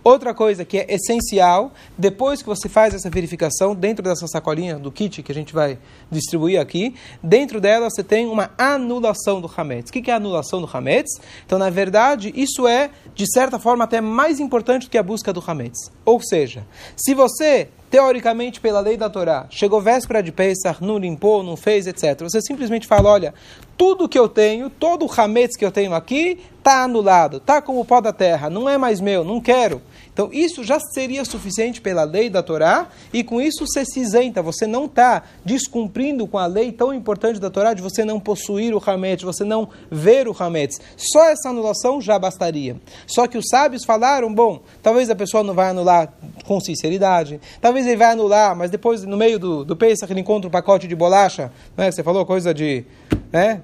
Outra 0.03 0.33
coisa 0.33 0.65
que 0.65 0.79
é 0.79 0.85
essencial, 0.89 1.71
depois 1.97 2.41
que 2.41 2.47
você 2.47 2.67
faz 2.67 2.93
essa 2.93 3.09
verificação, 3.09 3.75
dentro 3.75 4.03
dessa 4.03 4.27
sacolinha 4.27 4.79
do 4.79 4.91
kit 4.91 5.21
que 5.21 5.31
a 5.31 5.35
gente 5.35 5.53
vai 5.53 5.77
distribuir 6.09 6.59
aqui, 6.59 6.95
dentro 7.21 7.61
dela 7.61 7.89
você 7.89 8.03
tem 8.03 8.27
uma 8.27 8.51
anulação 8.57 9.39
do 9.39 9.51
Hametz. 9.55 9.89
O 9.89 9.93
que 9.93 10.09
é 10.09 10.13
a 10.13 10.17
anulação 10.17 10.59
do 10.59 10.69
Hametz? 10.71 11.21
Então, 11.45 11.59
na 11.59 11.69
verdade, 11.69 12.33
isso 12.35 12.67
é, 12.67 12.89
de 13.13 13.25
certa 13.31 13.59
forma, 13.59 13.83
até 13.83 14.01
mais 14.01 14.39
importante 14.39 14.87
do 14.87 14.89
que 14.89 14.97
a 14.97 15.03
busca 15.03 15.31
do 15.31 15.43
Hametz. 15.45 15.91
Ou 16.03 16.19
seja, 16.19 16.65
se 16.95 17.13
você 17.13 17.69
teoricamente, 17.91 18.61
pela 18.61 18.79
lei 18.79 18.95
da 18.95 19.09
Torá, 19.09 19.45
chegou 19.49 19.81
véspera 19.81 20.23
de 20.23 20.31
Pesach, 20.31 20.81
não 20.81 20.97
limpou, 20.97 21.43
não 21.43 21.57
fez, 21.57 21.85
etc. 21.85 22.21
Você 22.21 22.41
simplesmente 22.41 22.87
fala, 22.87 23.09
olha, 23.09 23.33
tudo 23.81 24.07
que 24.07 24.19
eu 24.19 24.29
tenho, 24.29 24.69
todo 24.69 25.07
o 25.07 25.11
hametz 25.11 25.57
que 25.57 25.65
eu 25.65 25.71
tenho 25.71 25.95
aqui, 25.95 26.37
está 26.59 26.83
anulado, 26.83 27.37
está 27.37 27.59
como 27.59 27.79
o 27.79 27.85
pó 27.85 27.99
da 27.99 28.13
terra, 28.13 28.47
não 28.47 28.69
é 28.69 28.77
mais 28.77 29.01
meu, 29.01 29.23
não 29.23 29.41
quero. 29.41 29.81
Então, 30.13 30.29
isso 30.31 30.63
já 30.63 30.79
seria 30.93 31.25
suficiente 31.25 31.81
pela 31.81 32.03
lei 32.03 32.29
da 32.29 32.43
Torá, 32.43 32.89
e 33.11 33.23
com 33.23 33.41
isso 33.41 33.65
você 33.65 33.83
se 33.83 33.99
isenta, 33.99 34.43
você 34.43 34.67
não 34.67 34.85
está 34.85 35.23
descumprindo 35.43 36.27
com 36.27 36.37
a 36.37 36.45
lei 36.45 36.71
tão 36.71 36.93
importante 36.93 37.39
da 37.39 37.49
Torá 37.49 37.73
de 37.73 37.81
você 37.81 38.05
não 38.05 38.19
possuir 38.19 38.75
o 38.75 38.83
hametz, 38.85 39.23
você 39.23 39.43
não 39.43 39.69
ver 39.89 40.27
o 40.27 40.35
hametz. 40.37 40.79
Só 40.95 41.29
essa 41.29 41.49
anulação 41.49 41.99
já 41.99 42.19
bastaria. 42.19 42.75
Só 43.07 43.25
que 43.25 43.37
os 43.37 43.45
sábios 43.49 43.83
falaram, 43.83 44.31
bom, 44.31 44.61
talvez 44.83 45.09
a 45.09 45.15
pessoa 45.15 45.41
não 45.41 45.55
vai 45.55 45.69
anular 45.69 46.13
com 46.45 46.59
sinceridade, 46.59 47.41
talvez 47.59 47.87
ele 47.87 47.97
vai 47.97 48.11
anular, 48.11 48.55
mas 48.55 48.69
depois, 48.69 49.03
no 49.03 49.17
meio 49.17 49.39
do, 49.39 49.65
do 49.65 49.75
Pesach, 49.75 50.11
ele 50.11 50.19
encontra 50.19 50.47
um 50.47 50.51
pacote 50.51 50.87
de 50.87 50.95
bolacha, 50.95 51.51
né? 51.75 51.89
você 51.89 52.03
falou 52.03 52.23
coisa 52.27 52.53
de... 52.53 52.85
Né? 53.31 53.61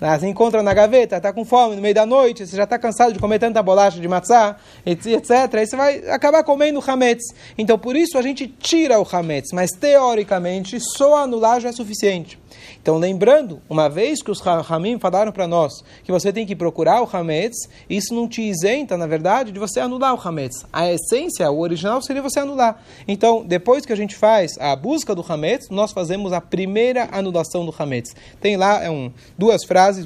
Você 0.00 0.26
encontra 0.26 0.62
na 0.62 0.72
gaveta, 0.72 1.18
está 1.18 1.30
com 1.30 1.44
fome 1.44 1.76
no 1.76 1.82
meio 1.82 1.94
da 1.94 2.06
noite, 2.06 2.46
você 2.46 2.56
já 2.56 2.64
está 2.64 2.78
cansado 2.78 3.12
de 3.12 3.18
comer 3.18 3.38
tanta 3.38 3.62
bolacha 3.62 4.00
de 4.00 4.08
matzá, 4.08 4.56
etc. 4.86 5.54
Aí 5.54 5.66
você 5.66 5.76
vai 5.76 6.08
acabar 6.08 6.42
comendo 6.42 6.82
hametz. 6.86 7.34
Então, 7.58 7.78
por 7.78 7.94
isso 7.94 8.16
a 8.16 8.22
gente 8.22 8.48
tira 8.48 8.98
o 8.98 9.06
hametz, 9.06 9.50
mas 9.52 9.70
teoricamente 9.72 10.78
só 10.96 11.16
anular 11.16 11.60
já 11.60 11.68
é 11.68 11.72
suficiente. 11.72 12.39
Então, 12.80 12.96
lembrando, 12.96 13.60
uma 13.68 13.88
vez 13.88 14.22
que 14.22 14.30
os 14.30 14.40
Ramim 14.40 14.98
falaram 14.98 15.32
para 15.32 15.46
nós 15.46 15.82
que 16.02 16.12
você 16.12 16.32
tem 16.32 16.46
que 16.46 16.56
procurar 16.56 17.02
o 17.02 17.08
Hametz, 17.10 17.68
isso 17.88 18.14
não 18.14 18.28
te 18.28 18.42
isenta, 18.42 18.96
na 18.96 19.06
verdade, 19.06 19.52
de 19.52 19.58
você 19.58 19.80
anular 19.80 20.14
o 20.14 20.28
Hametz. 20.28 20.64
A 20.72 20.90
essência, 20.90 21.50
o 21.50 21.60
original, 21.60 22.02
seria 22.02 22.22
você 22.22 22.40
anular. 22.40 22.82
Então, 23.06 23.44
depois 23.44 23.84
que 23.84 23.92
a 23.92 23.96
gente 23.96 24.14
faz 24.14 24.52
a 24.58 24.74
busca 24.74 25.14
do 25.14 25.24
Hametz, 25.26 25.68
nós 25.70 25.92
fazemos 25.92 26.32
a 26.32 26.40
primeira 26.40 27.08
anulação 27.12 27.64
do 27.64 27.74
Hametz. 27.76 28.14
Tem 28.40 28.56
lá 28.56 28.82
é 28.82 28.90
um, 28.90 29.12
duas, 29.36 29.64
frases, 29.64 30.04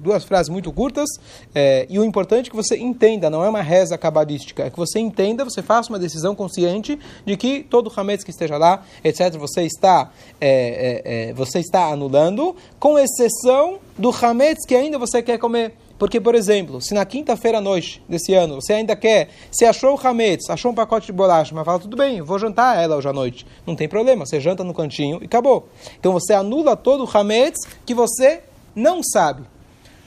duas 0.00 0.24
frases 0.24 0.48
muito 0.48 0.72
curtas, 0.72 1.08
é, 1.54 1.86
e 1.88 1.98
o 1.98 2.04
importante 2.04 2.48
é 2.48 2.50
que 2.50 2.56
você 2.56 2.76
entenda, 2.76 3.30
não 3.30 3.44
é 3.44 3.48
uma 3.48 3.62
reza 3.62 3.96
cabalística, 3.96 4.64
é 4.64 4.70
que 4.70 4.76
você 4.76 4.98
entenda, 4.98 5.44
você 5.44 5.62
faça 5.62 5.90
uma 5.90 5.98
decisão 5.98 6.34
consciente 6.34 6.98
de 7.24 7.36
que 7.36 7.62
todo 7.62 7.92
Hametz 7.94 8.24
que 8.24 8.30
esteja 8.30 8.56
lá, 8.56 8.82
etc., 9.02 9.36
você 9.36 9.62
está, 9.62 10.10
é, 10.40 11.28
é, 11.30 11.32
você 11.34 11.60
está 11.60 11.93
anulando, 11.94 12.54
com 12.78 12.98
exceção 12.98 13.78
do 13.96 14.10
hametz 14.10 14.66
que 14.66 14.74
ainda 14.74 14.98
você 14.98 15.22
quer 15.22 15.38
comer. 15.38 15.74
Porque, 15.98 16.20
por 16.20 16.34
exemplo, 16.34 16.80
se 16.80 16.92
na 16.92 17.04
quinta-feira 17.04 17.58
à 17.58 17.60
noite 17.60 18.02
desse 18.08 18.34
ano 18.34 18.56
você 18.56 18.74
ainda 18.74 18.96
quer, 18.96 19.28
você 19.50 19.64
achou 19.64 19.94
o 19.94 20.06
hametz, 20.06 20.50
achou 20.50 20.72
um 20.72 20.74
pacote 20.74 21.06
de 21.06 21.12
bolacha, 21.12 21.54
mas 21.54 21.64
fala, 21.64 21.78
tudo 21.78 21.96
bem, 21.96 22.20
vou 22.20 22.38
jantar 22.38 22.82
ela 22.82 22.96
hoje 22.96 23.08
à 23.08 23.12
noite. 23.12 23.46
Não 23.66 23.76
tem 23.76 23.88
problema, 23.88 24.26
você 24.26 24.40
janta 24.40 24.64
no 24.64 24.74
cantinho 24.74 25.20
e 25.22 25.26
acabou. 25.26 25.68
Então 25.98 26.12
você 26.12 26.34
anula 26.34 26.76
todo 26.76 27.04
o 27.04 27.16
hametz 27.16 27.60
que 27.86 27.94
você 27.94 28.42
não 28.74 29.02
sabe. 29.02 29.44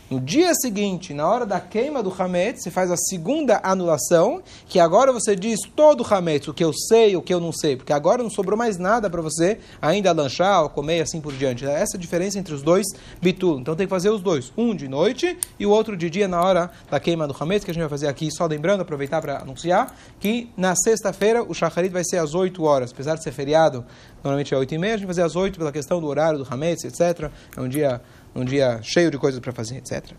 No 0.09 0.21
dia 0.21 0.53
seguinte, 0.55 1.13
na 1.13 1.27
hora 1.27 1.45
da 1.45 1.59
queima 1.59 2.01
do 2.01 2.13
Hametz, 2.17 2.63
você 2.63 2.71
faz 2.71 2.89
a 2.89 2.95
segunda 2.95 3.59
anulação, 3.61 4.41
que 4.65 4.79
agora 4.79 5.11
você 5.11 5.35
diz 5.35 5.59
todo 5.75 5.99
o 5.99 6.13
Hametz, 6.13 6.47
o 6.47 6.53
que 6.53 6.63
eu 6.63 6.71
sei, 6.71 7.17
o 7.17 7.21
que 7.21 7.33
eu 7.33 7.41
não 7.41 7.51
sei, 7.51 7.75
porque 7.75 7.91
agora 7.91 8.23
não 8.23 8.29
sobrou 8.29 8.57
mais 8.57 8.77
nada 8.77 9.09
para 9.09 9.21
você 9.21 9.59
ainda 9.81 10.13
lanchar 10.13 10.63
ou 10.63 10.69
comer 10.69 11.01
assim 11.01 11.19
por 11.19 11.33
diante. 11.33 11.65
Essa 11.65 11.97
é 11.97 11.97
a 11.97 11.99
diferença 11.99 12.39
entre 12.39 12.53
os 12.53 12.61
dois 12.61 12.85
bitul. 13.21 13.59
Então 13.59 13.75
tem 13.75 13.85
que 13.85 13.89
fazer 13.89 14.09
os 14.09 14.21
dois, 14.21 14.53
um 14.55 14.73
de 14.73 14.87
noite 14.87 15.37
e 15.59 15.65
o 15.65 15.71
outro 15.71 15.97
de 15.97 16.09
dia 16.09 16.25
na 16.25 16.41
hora 16.41 16.71
da 16.89 17.01
queima 17.01 17.27
do 17.27 17.35
Hametz, 17.37 17.65
que 17.65 17.71
a 17.71 17.73
gente 17.73 17.81
vai 17.81 17.89
fazer 17.89 18.07
aqui, 18.07 18.31
só 18.31 18.45
lembrando, 18.45 18.79
aproveitar 18.79 19.21
para 19.21 19.41
anunciar, 19.41 19.93
que 20.21 20.49
na 20.55 20.73
sexta-feira 20.73 21.43
o 21.43 21.53
Shacharit 21.53 21.91
vai 21.91 22.05
ser 22.05 22.19
às 22.19 22.33
8 22.33 22.63
horas, 22.63 22.93
apesar 22.93 23.15
de 23.15 23.23
ser 23.23 23.33
feriado, 23.33 23.83
normalmente 24.23 24.53
é 24.53 24.57
8 24.57 24.73
e 24.73 24.77
meia, 24.77 24.93
a 24.93 24.97
gente 24.97 25.05
vai 25.05 25.13
fazer 25.13 25.27
às 25.27 25.35
8 25.35 25.59
pela 25.59 25.71
questão 25.73 25.99
do 25.99 26.07
horário 26.07 26.39
do 26.39 26.47
Hametz, 26.49 26.85
etc. 26.85 27.29
É 27.57 27.59
um 27.59 27.67
dia 27.67 28.01
um 28.35 28.45
dia 28.45 28.79
cheio 28.81 29.09
de 29.11 29.17
coisas 29.17 29.39
para 29.39 29.51
fazer, 29.51 29.77
etc. 29.77 30.11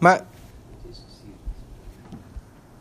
Mas, 0.00 0.22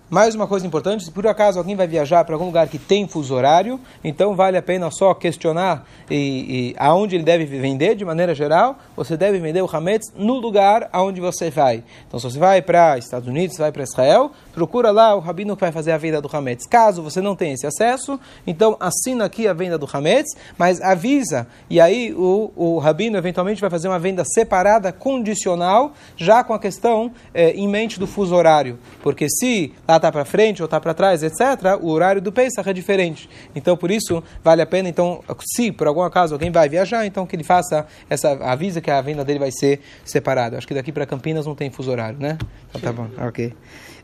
mais 0.09 0.33
uma 0.35 0.47
coisa 0.47 0.65
importante, 0.65 1.03
se 1.03 1.11
por 1.11 1.27
acaso 1.27 1.59
alguém 1.59 1.75
vai 1.75 1.85
viajar 1.85 2.23
para 2.23 2.33
algum 2.33 2.45
lugar 2.45 2.69
que 2.69 2.79
tem 2.79 3.05
fuso 3.09 3.35
horário, 3.35 3.77
então 4.01 4.35
vale 4.35 4.57
a 4.57 4.61
pena 4.61 4.89
só 4.89 5.13
questionar 5.13 5.85
e, 6.09 6.15
e 6.15 6.75
aonde 6.77 7.15
ele 7.15 7.25
deve 7.25 7.43
vender, 7.43 7.93
de 7.93 8.05
maneira 8.05 8.33
geral, 8.33 8.77
você 8.95 9.17
deve 9.17 9.37
vender 9.39 9.61
o 9.61 9.69
Hametz 9.69 10.13
no 10.15 10.35
lugar 10.35 10.87
aonde 10.93 11.19
você 11.19 11.49
vai. 11.49 11.83
Então, 12.07 12.17
se 12.21 12.31
você 12.31 12.39
vai 12.39 12.61
para 12.61 12.97
Estados 12.97 13.27
Unidos, 13.27 13.57
vai 13.57 13.69
para 13.69 13.83
Israel, 13.83 14.31
procura 14.53 14.91
lá 14.91 15.13
o 15.13 15.19
rabino 15.19 15.57
que 15.57 15.61
vai 15.61 15.73
fazer 15.73 15.91
a 15.91 15.97
venda 15.97 16.21
do 16.21 16.29
Hametz. 16.31 16.65
Caso 16.67 17.01
você 17.01 17.19
não 17.19 17.35
tenha 17.35 17.53
esse 17.53 17.67
acesso, 17.67 18.17
então 18.45 18.77
assina 18.79 19.25
aqui 19.25 19.45
a 19.45 19.53
venda 19.53 19.77
do 19.77 19.89
Hametz, 19.91 20.37
mas 20.57 20.81
avisa, 20.81 21.47
e 21.69 21.81
aí 21.81 22.13
o, 22.13 22.51
o 22.55 22.79
rabino 22.79 23.17
eventualmente 23.17 23.59
vai 23.59 23.69
fazer 23.69 23.89
uma 23.89 23.99
venda 23.99 24.23
separada, 24.25 24.93
condicional, 24.93 25.91
já 26.15 26.45
com 26.45 26.53
a 26.53 26.59
questão 26.59 27.11
eh, 27.33 27.51
em 27.51 27.67
mente 27.67 27.99
do 27.99 28.07
fuso 28.07 28.33
horário. 28.33 28.79
Porque 29.03 29.27
se 29.29 29.73
lá 29.85 29.96
está 29.97 30.11
para 30.11 30.25
frente 30.25 30.61
ou 30.61 30.65
está 30.65 30.79
para 30.79 30.93
trás, 30.93 31.23
etc., 31.23 31.77
o 31.81 31.89
horário 31.89 32.21
do 32.21 32.31
Pesach 32.31 32.69
é 32.69 32.73
diferente. 32.73 33.29
Então, 33.55 33.75
por 33.75 33.91
isso, 33.91 34.23
vale 34.43 34.61
a 34.61 34.65
pena, 34.65 34.89
então, 34.89 35.23
se 35.55 35.71
por 35.71 35.87
algum 35.87 36.01
acaso 36.01 36.33
alguém 36.33 36.51
vai 36.51 36.69
viajar, 36.69 37.05
então 37.05 37.25
que 37.25 37.35
ele 37.35 37.43
faça 37.43 37.85
essa, 38.09 38.31
avisa 38.43 38.81
que 38.81 38.89
a 38.89 39.01
venda 39.01 39.23
dele 39.23 39.39
vai 39.39 39.51
ser 39.51 39.81
separada. 40.05 40.57
Acho 40.57 40.67
que 40.67 40.73
daqui 40.73 40.91
para 40.91 41.05
Campinas 41.05 41.45
não 41.45 41.55
tem 41.55 41.69
fuso 41.69 41.91
horário, 41.91 42.19
né? 42.19 42.37
Então 42.69 42.81
tá 42.81 42.91
bom, 42.91 43.07
ok. 43.27 43.53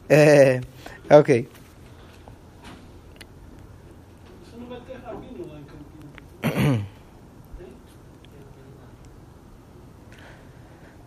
É, 0.09 0.61
ok. 1.09 1.47
Você 4.43 4.57
não 4.57 4.67
vai 4.67 4.79
ter 4.81 4.97
rabino 4.97 5.47
lá 5.47 5.59
em 5.59 5.63
Campinas. 5.63 6.93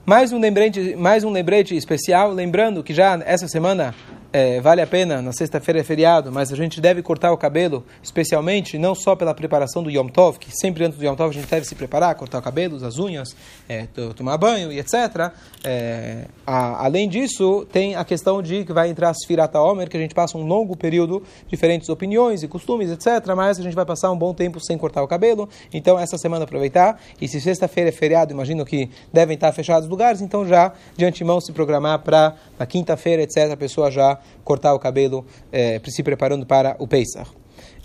Mais 0.06 0.32
um 0.32 0.38
lembrete, 0.38 0.94
mais 0.94 1.24
um 1.24 1.30
lembrete 1.30 1.76
especial, 1.76 2.30
lembrando 2.30 2.84
que 2.84 2.94
já 2.94 3.20
essa 3.24 3.48
semana 3.48 3.92
é, 4.36 4.60
vale 4.60 4.82
a 4.82 4.86
pena, 4.86 5.22
na 5.22 5.32
sexta-feira 5.32 5.80
é 5.80 5.82
feriado, 5.82 6.30
mas 6.30 6.52
a 6.52 6.56
gente 6.56 6.78
deve 6.78 7.00
cortar 7.00 7.32
o 7.32 7.38
cabelo, 7.38 7.82
especialmente 8.02 8.76
não 8.76 8.94
só 8.94 9.16
pela 9.16 9.32
preparação 9.32 9.82
do 9.82 9.88
Yom 9.88 10.08
Tov, 10.08 10.38
que 10.38 10.50
sempre 10.52 10.84
antes 10.84 10.98
do 10.98 11.04
Yom 11.06 11.14
Tov 11.14 11.30
a 11.30 11.32
gente 11.32 11.48
deve 11.48 11.64
se 11.64 11.74
preparar, 11.74 12.14
cortar 12.16 12.40
o 12.40 12.42
cabelo, 12.42 12.84
as 12.84 12.98
unhas, 12.98 13.34
é, 13.66 13.86
tomar 14.14 14.36
banho 14.36 14.70
e 14.70 14.78
etc. 14.78 15.32
É, 15.64 16.26
a, 16.46 16.84
além 16.84 17.08
disso, 17.08 17.66
tem 17.72 17.96
a 17.96 18.04
questão 18.04 18.42
de 18.42 18.62
que 18.66 18.74
vai 18.74 18.90
entrar 18.90 19.14
Sfirata 19.14 19.58
Omer, 19.58 19.88
que 19.88 19.96
a 19.96 20.00
gente 20.00 20.14
passa 20.14 20.36
um 20.36 20.44
longo 20.44 20.76
período, 20.76 21.22
diferentes 21.48 21.88
opiniões 21.88 22.42
e 22.42 22.48
costumes, 22.48 22.90
etc. 22.90 23.26
Mas 23.34 23.58
a 23.58 23.62
gente 23.62 23.74
vai 23.74 23.86
passar 23.86 24.12
um 24.12 24.18
bom 24.18 24.34
tempo 24.34 24.60
sem 24.60 24.76
cortar 24.76 25.02
o 25.02 25.08
cabelo, 25.08 25.48
então 25.72 25.98
essa 25.98 26.18
semana 26.18 26.44
aproveitar. 26.44 27.00
E 27.18 27.26
se 27.26 27.40
sexta-feira 27.40 27.88
é 27.88 27.92
feriado, 27.92 28.34
imagino 28.34 28.66
que 28.66 28.90
devem 29.10 29.34
estar 29.34 29.50
fechados 29.52 29.84
os 29.84 29.90
lugares, 29.90 30.20
então 30.20 30.46
já 30.46 30.74
de 30.94 31.06
antemão 31.06 31.40
se 31.40 31.52
programar 31.52 32.00
para 32.00 32.34
na 32.58 32.66
quinta-feira, 32.66 33.22
etc., 33.22 33.50
a 33.50 33.56
pessoa 33.56 33.90
já 33.90 34.18
cortar 34.44 34.74
o 34.74 34.78
cabelo, 34.78 35.24
é, 35.52 35.80
se 35.86 36.02
preparando 36.02 36.46
para 36.46 36.76
o 36.78 36.86
Pesach. 36.86 37.30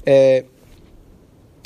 É, 0.06 0.46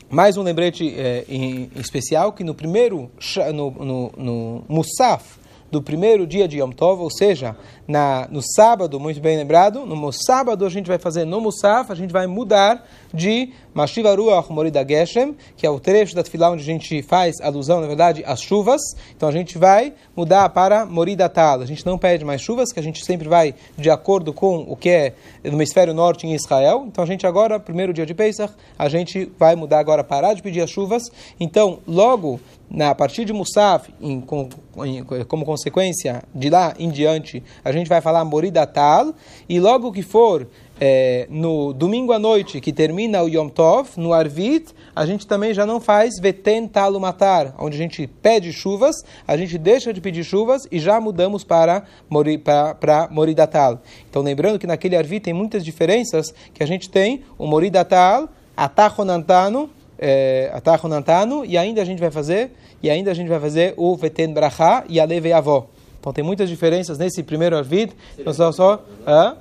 mais 0.10 0.38
um 0.38 0.44
lembrete 0.44 0.94
é, 0.98 1.26
em, 1.28 1.70
em 1.76 1.80
especial, 1.80 2.32
que 2.34 2.44
no 2.44 2.54
primeiro, 2.54 3.10
no, 3.54 3.72
no, 3.72 4.12
no 4.18 4.66
Musaf, 4.68 5.40
do 5.72 5.82
primeiro 5.82 6.26
dia 6.26 6.48
de 6.48 6.60
Yom 6.60 6.72
Tov, 6.72 7.02
ou 7.02 7.10
seja, 7.10 7.58
na, 7.88 8.28
no 8.32 8.42
sábado, 8.42 9.00
muito 9.00 9.20
bem 9.20 9.38
lembrado, 9.38 9.86
no 9.86 10.12
sábado 10.12 10.66
a 10.66 10.70
gente 10.70 10.88
vai 10.88 10.98
fazer 10.98 11.26
no 11.26 11.40
Musaf, 11.40 11.92
a 11.92 11.96
gente 11.96 12.12
vai 12.12 12.26
mudar 12.26 12.86
de 13.14 13.54
Mashiva 13.74 14.16
Ruach 14.16 14.52
Morida 14.52 14.86
Geshem, 14.88 15.36
que 15.56 15.66
é 15.66 15.70
o 15.70 15.80
trecho 15.80 16.16
da 16.16 16.24
Tfilah 16.24 16.52
onde 16.52 16.64
a 16.64 16.66
gente 16.66 17.02
faz 17.02 17.40
alusão, 17.42 17.82
na 17.82 17.88
verdade, 17.88 18.24
às 18.26 18.42
chuvas. 18.42 18.82
Então 19.16 19.30
a 19.30 19.32
gente 19.32 19.58
vai 19.58 19.94
mudar 20.16 20.48
para 20.50 20.86
Morida 20.86 21.28
Tal. 21.30 21.62
A 21.62 21.66
gente 21.66 21.86
não 21.86 21.98
pede 21.98 22.26
mais 22.26 22.42
chuvas, 22.42 22.72
que 22.72 22.80
a 22.80 22.84
gente 22.84 23.04
sempre 23.06 23.28
vai 23.28 23.54
de 23.78 23.90
acordo 23.90 24.34
com 24.34 24.60
o 24.60 24.76
que 24.76 24.90
é 24.90 25.14
no 25.44 25.54
hemisfério 25.54 25.94
norte 25.94 26.26
em 26.26 26.34
Israel. 26.34 26.86
Então 26.88 27.04
a 27.04 27.08
gente 27.08 27.28
agora, 27.28 27.60
primeiro 27.60 27.94
dia 27.94 28.06
de 28.06 28.14
Pesach, 28.14 28.54
a 28.80 28.90
gente 28.90 29.32
vai 29.38 29.56
mudar 29.56 29.80
agora, 29.80 30.04
parar 30.04 30.34
de 30.34 30.42
pedir 30.42 30.62
as 30.62 30.70
chuvas. 30.70 31.04
Então, 31.40 31.80
logo 31.86 32.40
na 32.70 32.90
a 32.90 32.96
partir 32.96 33.26
de 33.26 33.34
Musaf, 33.34 33.94
em, 34.02 34.20
com, 34.22 34.50
em, 34.84 35.04
como 35.04 35.46
consequência 35.46 36.24
de 36.34 36.50
lá 36.50 36.74
em 36.80 36.90
diante, 36.90 37.44
a 37.64 37.72
gente 37.76 37.88
vai 37.88 38.02
falar 38.02 38.26
Morida 38.26 38.66
Tal, 38.66 39.14
e 39.48 39.60
logo 39.60 39.92
que 39.92 40.02
for 40.02 40.48
é, 40.80 41.28
no 41.30 41.74
domingo 41.74 42.12
à 42.12 42.20
noite, 42.20 42.60
que 42.60 42.74
termina 42.74 43.24
o 43.24 43.30
Yom 43.30 43.48
Tov, 43.48 43.90
no 43.98 44.14
Arvit, 44.14 44.74
a 44.96 45.06
gente 45.06 45.26
também 45.26 45.54
já 45.54 45.66
não 45.66 45.80
faz 45.80 46.20
Veten 46.20 46.68
Talo 46.68 47.00
Matar, 47.00 47.56
onde 47.58 47.76
a 47.76 47.78
gente 47.78 48.08
pede 48.08 48.52
chuvas, 48.52 49.04
a 49.28 49.38
gente 49.38 49.58
deixa 49.58 49.94
de 49.94 50.02
pedir 50.02 50.24
chuvas 50.24 50.68
e 50.72 50.80
já 50.80 51.00
mudamos 51.00 51.44
para, 51.44 51.84
Mori, 52.10 52.38
para, 52.38 52.76
para 52.76 53.08
Moridatal. 53.10 53.82
Então, 54.10 54.22
lembrando 54.22 54.60
que 54.60 54.68
naquele 54.68 54.96
Arvit 54.96 55.22
tem 55.22 55.34
muitas 55.34 55.64
diferenças, 55.64 56.34
que 56.54 56.64
a 56.64 56.68
gente 56.68 56.90
tem 56.90 57.24
o 57.38 57.48
Moridatal, 57.48 58.30
Atachonantano, 58.56 59.70
é, 59.98 60.52
Atachonantano, 60.54 61.46
e 61.46 61.58
ainda 61.58 61.82
a 61.82 61.86
gente 61.86 62.00
vai 62.00 62.12
fazer, 62.12 62.52
e 62.84 62.90
ainda 62.90 63.12
a 63.12 63.14
gente 63.14 63.30
vai 63.30 63.40
fazer 63.40 63.74
o 63.78 63.96
Veten 63.96 64.34
Brachá 64.34 64.84
e 64.90 65.00
a 65.00 65.06
Leve 65.06 65.32
Avó. 65.32 65.68
Então 66.06 66.14
tem 66.14 66.24
muitas 66.24 66.48
diferenças 66.48 67.00
nesse 67.00 67.24
primeiro 67.24 67.58
Arvit. 67.58 67.92
Então 68.16 68.32
só, 68.32 68.52
só 68.52 68.86
hã? 69.08 69.36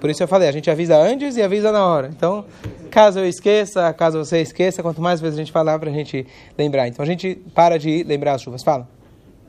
Por 0.00 0.10
isso 0.10 0.20
eu 0.20 0.26
falei, 0.26 0.48
a 0.48 0.52
gente 0.52 0.68
avisa 0.68 0.98
antes 0.98 1.36
e 1.36 1.42
avisa 1.42 1.70
na 1.70 1.86
hora. 1.86 2.08
Então, 2.08 2.44
caso 2.90 3.20
eu 3.20 3.26
esqueça, 3.26 3.92
caso 3.92 4.18
você 4.18 4.40
esqueça, 4.40 4.82
quanto 4.82 5.00
mais 5.00 5.20
vezes 5.20 5.38
a 5.38 5.42
gente 5.42 5.52
falar 5.52 5.78
para 5.78 5.90
a 5.90 5.92
gente 5.92 6.26
lembrar. 6.58 6.88
Então 6.88 7.04
a 7.04 7.06
gente 7.06 7.36
para 7.54 7.78
de 7.78 8.02
lembrar 8.02 8.34
as 8.34 8.42
chuvas. 8.42 8.64
Fala. 8.64 8.88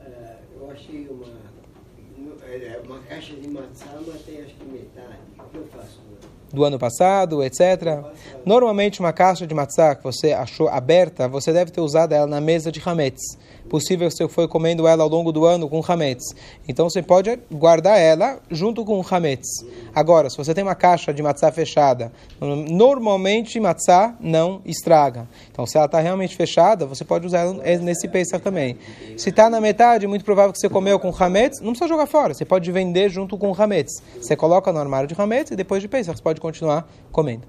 Ah, 0.00 0.36
eu 0.60 0.70
achei 0.70 1.08
uma, 1.10 1.26
é, 2.48 2.80
uma 2.86 3.00
caixa 3.00 3.34
de 3.34 3.48
mas 3.48 4.22
tem 4.24 4.40
acho 4.40 4.54
que 4.54 4.64
metade. 4.64 5.18
O 5.40 5.42
que 5.50 5.56
eu 5.56 5.66
faço? 5.76 6.00
Do 6.52 6.64
ano 6.64 6.78
passado, 6.78 7.42
etc. 7.42 8.04
Normalmente 8.46 9.00
uma 9.00 9.12
caixa 9.12 9.44
de 9.44 9.54
matzah 9.54 9.96
que 9.96 10.04
você 10.04 10.32
achou 10.32 10.68
aberta, 10.68 11.26
você 11.26 11.52
deve 11.52 11.72
ter 11.72 11.80
usado 11.80 12.12
ela 12.12 12.28
na 12.28 12.40
mesa 12.40 12.70
de 12.70 12.80
hametz. 12.84 13.36
Possível 13.70 14.08
que 14.08 14.14
você 14.14 14.28
foi 14.28 14.48
comendo 14.48 14.88
ela 14.88 15.04
ao 15.04 15.08
longo 15.08 15.30
do 15.30 15.44
ano 15.44 15.68
com 15.68 15.80
hametz. 15.86 16.34
Então 16.68 16.90
você 16.90 17.00
pode 17.00 17.38
guardar 17.52 18.00
ela 18.00 18.40
junto 18.50 18.84
com 18.84 18.98
o 18.98 19.06
hametz. 19.08 19.64
Agora, 19.94 20.28
se 20.28 20.36
você 20.36 20.52
tem 20.52 20.64
uma 20.64 20.74
caixa 20.74 21.14
de 21.14 21.22
matzah 21.22 21.52
fechada, 21.52 22.10
normalmente 22.40 23.60
matzah 23.60 24.16
não 24.18 24.60
estraga. 24.64 25.28
Então 25.52 25.64
se 25.66 25.76
ela 25.76 25.86
está 25.86 26.00
realmente 26.00 26.34
fechada, 26.34 26.84
você 26.84 27.04
pode 27.04 27.24
usar 27.26 27.42
ela 27.42 27.54
nesse 27.80 28.08
Pesach 28.08 28.42
também. 28.42 28.76
Se 29.16 29.30
está 29.30 29.48
na 29.48 29.60
metade, 29.60 30.04
muito 30.08 30.24
provável 30.24 30.52
que 30.52 30.58
você 30.58 30.68
comeu 30.68 30.98
com 30.98 31.14
hametz, 31.16 31.60
não 31.60 31.70
precisa 31.70 31.86
jogar 31.86 32.06
fora. 32.06 32.34
Você 32.34 32.44
pode 32.44 32.70
vender 32.72 33.08
junto 33.08 33.38
com 33.38 33.54
hametz. 33.54 34.02
Você 34.20 34.34
coloca 34.34 34.72
no 34.72 34.80
armário 34.80 35.06
de 35.06 35.14
hametz 35.16 35.52
e 35.52 35.56
depois 35.56 35.80
de 35.80 35.86
Pesach 35.86 36.16
você 36.16 36.22
pode 36.22 36.40
continuar 36.40 36.90
comendo. 37.12 37.46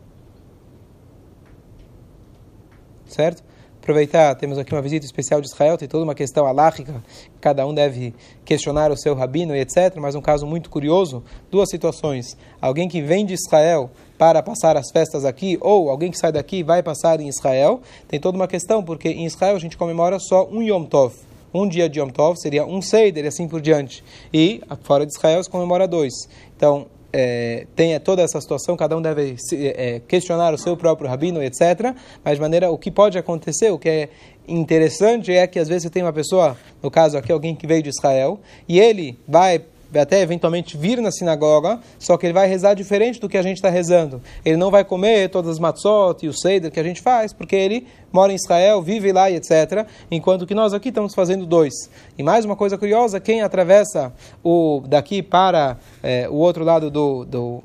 Certo? 3.08 3.44
Aproveitar, 3.82 4.36
temos 4.36 4.60
aqui 4.60 4.72
uma 4.72 4.82
visita 4.82 5.08
especial 5.08 5.42
de 5.42 5.48
Israel, 5.48 5.76
tem 5.76 5.88
toda 5.88 6.04
uma 6.04 6.14
questão 6.14 6.46
alárrica, 6.46 7.04
cada 7.42 7.66
um 7.66 7.74
deve 7.74 8.14
questionar 8.46 8.92
o 8.92 8.96
seu 8.96 9.16
rabino 9.16 9.56
e 9.56 9.60
etc. 9.60 9.96
Mas 9.96 10.14
um 10.14 10.22
caso 10.22 10.46
muito 10.46 10.70
curioso, 10.70 11.24
duas 11.50 11.68
situações. 11.68 12.38
Alguém 12.62 12.88
que 12.88 13.02
vem 13.02 13.26
de 13.26 13.34
Israel 13.34 13.90
para 14.20 14.44
passar 14.44 14.78
as 14.78 14.92
festas 14.92 15.26
aqui, 15.26 15.58
ou 15.60 15.90
alguém 15.90 16.12
que 16.12 16.18
sai 16.20 16.32
daqui 16.32 16.58
e 16.58 16.64
vai 16.64 16.84
passar 16.84 17.20
em 17.20 17.28
Israel, 17.28 17.82
tem 18.08 18.20
toda 18.20 18.38
uma 18.38 18.48
questão, 18.48 18.84
porque 18.84 19.10
em 19.10 19.26
Israel 19.26 19.56
a 19.56 19.60
gente 19.60 19.76
comemora 19.76 20.20
só 20.20 20.48
um 20.48 20.62
Yom 20.62 20.84
Tov. 20.84 21.16
Um 21.52 21.68
dia 21.68 21.90
de 21.90 22.00
Yom 22.00 22.10
Tov 22.10 22.40
seria 22.40 22.64
um 22.64 22.84
Seider 22.84 23.26
e 23.26 23.30
assim 23.30 23.48
por 23.48 23.60
diante. 23.60 24.04
E 24.32 24.62
fora 24.84 25.08
de 25.08 25.12
Israel 25.12 25.44
se 25.44 25.50
comemora 25.50 25.88
dois. 25.88 26.14
Então, 26.56 26.86
é, 27.14 27.66
tem 27.76 28.00
toda 28.00 28.22
essa 28.22 28.40
situação, 28.40 28.76
cada 28.76 28.98
um 28.98 29.02
deve 29.02 29.36
é, 29.54 30.02
questionar 30.08 30.54
o 30.54 30.58
seu 30.58 30.78
próprio 30.78 31.10
rabino, 31.10 31.42
etc. 31.44 31.96
Mas 32.24 32.36
de 32.36 32.42
maneira, 32.42 32.70
o 32.72 32.78
que 32.78 32.92
pode 32.92 33.18
acontecer, 33.18 33.72
o 33.72 33.78
que 33.78 33.90
é 33.90 34.10
interessante 34.48 35.32
é 35.32 35.46
que 35.48 35.60
às 35.60 35.68
vezes 35.68 35.84
você 35.84 35.90
tem 35.90 36.04
uma 36.04 36.14
pessoa, 36.14 36.58
no 36.82 36.90
caso 36.90 37.18
aqui 37.18 37.32
alguém 37.32 37.56
que 37.56 37.68
veio 37.68 37.84
de 37.84 37.90
Israel, 37.90 38.40
e 38.68 38.80
ele 38.80 39.18
vai 39.28 39.62
até 40.00 40.22
eventualmente 40.22 40.78
vir 40.78 41.02
na 41.02 41.12
sinagoga, 41.12 41.80
só 42.00 42.18
que 42.18 42.26
ele 42.26 42.34
vai 42.34 42.48
rezar 42.48 42.74
diferente 42.74 43.20
do 43.20 43.28
que 43.28 43.38
a 43.38 43.42
gente 43.42 43.58
está 43.58 43.70
rezando. 43.70 44.22
Ele 44.46 44.58
não 44.58 44.72
vai 44.72 44.84
comer 44.84 45.30
todas 45.30 45.52
as 45.52 45.60
matzot 45.60 46.26
e 46.26 46.30
o 46.30 46.34
seder 46.34 46.72
que 46.72 46.80
a 46.80 46.84
gente 46.84 47.02
faz, 47.02 47.34
porque 47.34 47.56
ele 47.56 47.88
mora 48.12 48.32
em 48.32 48.36
Israel, 48.36 48.82
vive 48.82 49.12
lá 49.12 49.30
e 49.30 49.36
etc. 49.36 49.86
Enquanto 50.10 50.46
que 50.46 50.56
nós 50.56 50.74
aqui 50.74 50.90
estamos 50.90 51.14
fazendo 51.14 51.46
dois. 51.46 51.74
E 52.18 52.24
mais 52.24 52.46
uma 52.46 52.56
coisa 52.56 52.78
curiosa, 52.78 53.20
quem 53.20 53.42
atravessa 53.42 54.14
o 54.44 54.82
daqui 54.88 55.22
para 55.22 55.78
é, 56.02 56.28
o 56.30 56.36
outro 56.36 56.64
lado 56.64 56.90
do, 56.90 57.26
do 57.26 57.64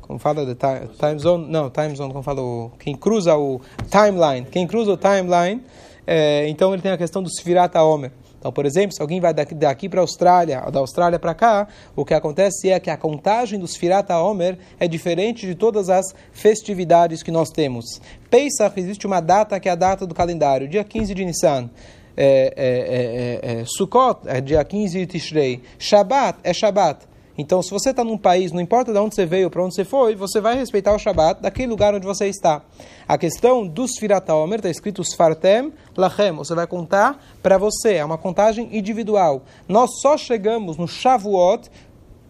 como 0.00 0.18
fala 0.18 0.44
de 0.44 0.54
time, 0.54 1.18
zone, 1.18 1.46
não, 1.50 1.70
time 1.70 1.96
zone, 1.96 2.12
como 2.12 2.22
fala 2.22 2.42
o, 2.42 2.70
quem 2.78 2.94
cruza 2.94 3.34
o 3.36 3.60
timeline, 3.90 4.46
quem 4.50 4.66
cruza 4.66 4.92
o 4.92 4.96
timeline, 4.96 5.62
é, 6.06 6.46
então 6.48 6.72
ele 6.72 6.82
tem 6.82 6.92
a 6.92 6.98
questão 6.98 7.22
do 7.22 7.30
Sfirat 7.30 7.74
Omer. 7.76 8.10
Então, 8.44 8.52
por 8.52 8.66
exemplo, 8.66 8.94
se 8.94 9.00
alguém 9.00 9.22
vai 9.22 9.32
daqui, 9.32 9.54
daqui 9.54 9.88
para 9.88 10.00
a 10.00 10.02
Austrália, 10.02 10.62
ou 10.66 10.70
da 10.70 10.78
Austrália 10.78 11.18
para 11.18 11.34
cá, 11.34 11.66
o 11.96 12.04
que 12.04 12.12
acontece 12.12 12.68
é 12.68 12.78
que 12.78 12.90
a 12.90 12.96
contagem 12.96 13.58
dos 13.58 13.74
Firata 13.74 14.18
Omer 14.20 14.58
é 14.78 14.86
diferente 14.86 15.46
de 15.46 15.54
todas 15.54 15.88
as 15.88 16.14
festividades 16.30 17.22
que 17.22 17.30
nós 17.30 17.48
temos. 17.48 18.02
Pesach, 18.28 18.78
existe 18.78 19.06
uma 19.06 19.22
data 19.22 19.58
que 19.58 19.66
é 19.66 19.72
a 19.72 19.74
data 19.74 20.06
do 20.06 20.14
calendário, 20.14 20.68
dia 20.68 20.84
15 20.84 21.14
de 21.14 21.24
Nissan. 21.24 21.70
É, 22.14 22.52
é, 22.54 23.50
é, 23.56 23.60
é, 23.60 23.64
Sukkot 23.64 24.20
é 24.26 24.42
dia 24.42 24.62
15 24.62 24.98
de 24.98 25.06
Tishrei. 25.06 25.62
Shabbat 25.78 26.40
é 26.44 26.52
Shabbat. 26.52 27.13
Então, 27.36 27.62
se 27.62 27.70
você 27.70 27.90
está 27.90 28.04
num 28.04 28.16
país, 28.16 28.52
não 28.52 28.60
importa 28.60 28.92
de 28.92 28.98
onde 28.98 29.14
você 29.14 29.26
veio, 29.26 29.50
para 29.50 29.64
onde 29.64 29.74
você 29.74 29.84
foi, 29.84 30.14
você 30.14 30.40
vai 30.40 30.56
respeitar 30.56 30.94
o 30.94 30.98
Shabat 30.98 31.42
daquele 31.42 31.68
lugar 31.68 31.94
onde 31.94 32.06
você 32.06 32.28
está. 32.28 32.62
A 33.08 33.18
questão 33.18 33.66
dos 33.66 33.92
Firat 33.98 34.28
Omer 34.30 34.60
está 34.60 34.70
escrito 34.70 35.02
Sfartem 35.02 35.72
Lachem. 35.96 36.32
Você 36.32 36.54
vai 36.54 36.66
contar 36.66 37.20
para 37.42 37.58
você, 37.58 37.94
é 37.94 38.04
uma 38.04 38.18
contagem 38.18 38.68
individual. 38.76 39.42
Nós 39.68 39.90
só 40.00 40.16
chegamos 40.16 40.76
no 40.76 40.86
Shavuot 40.86 41.68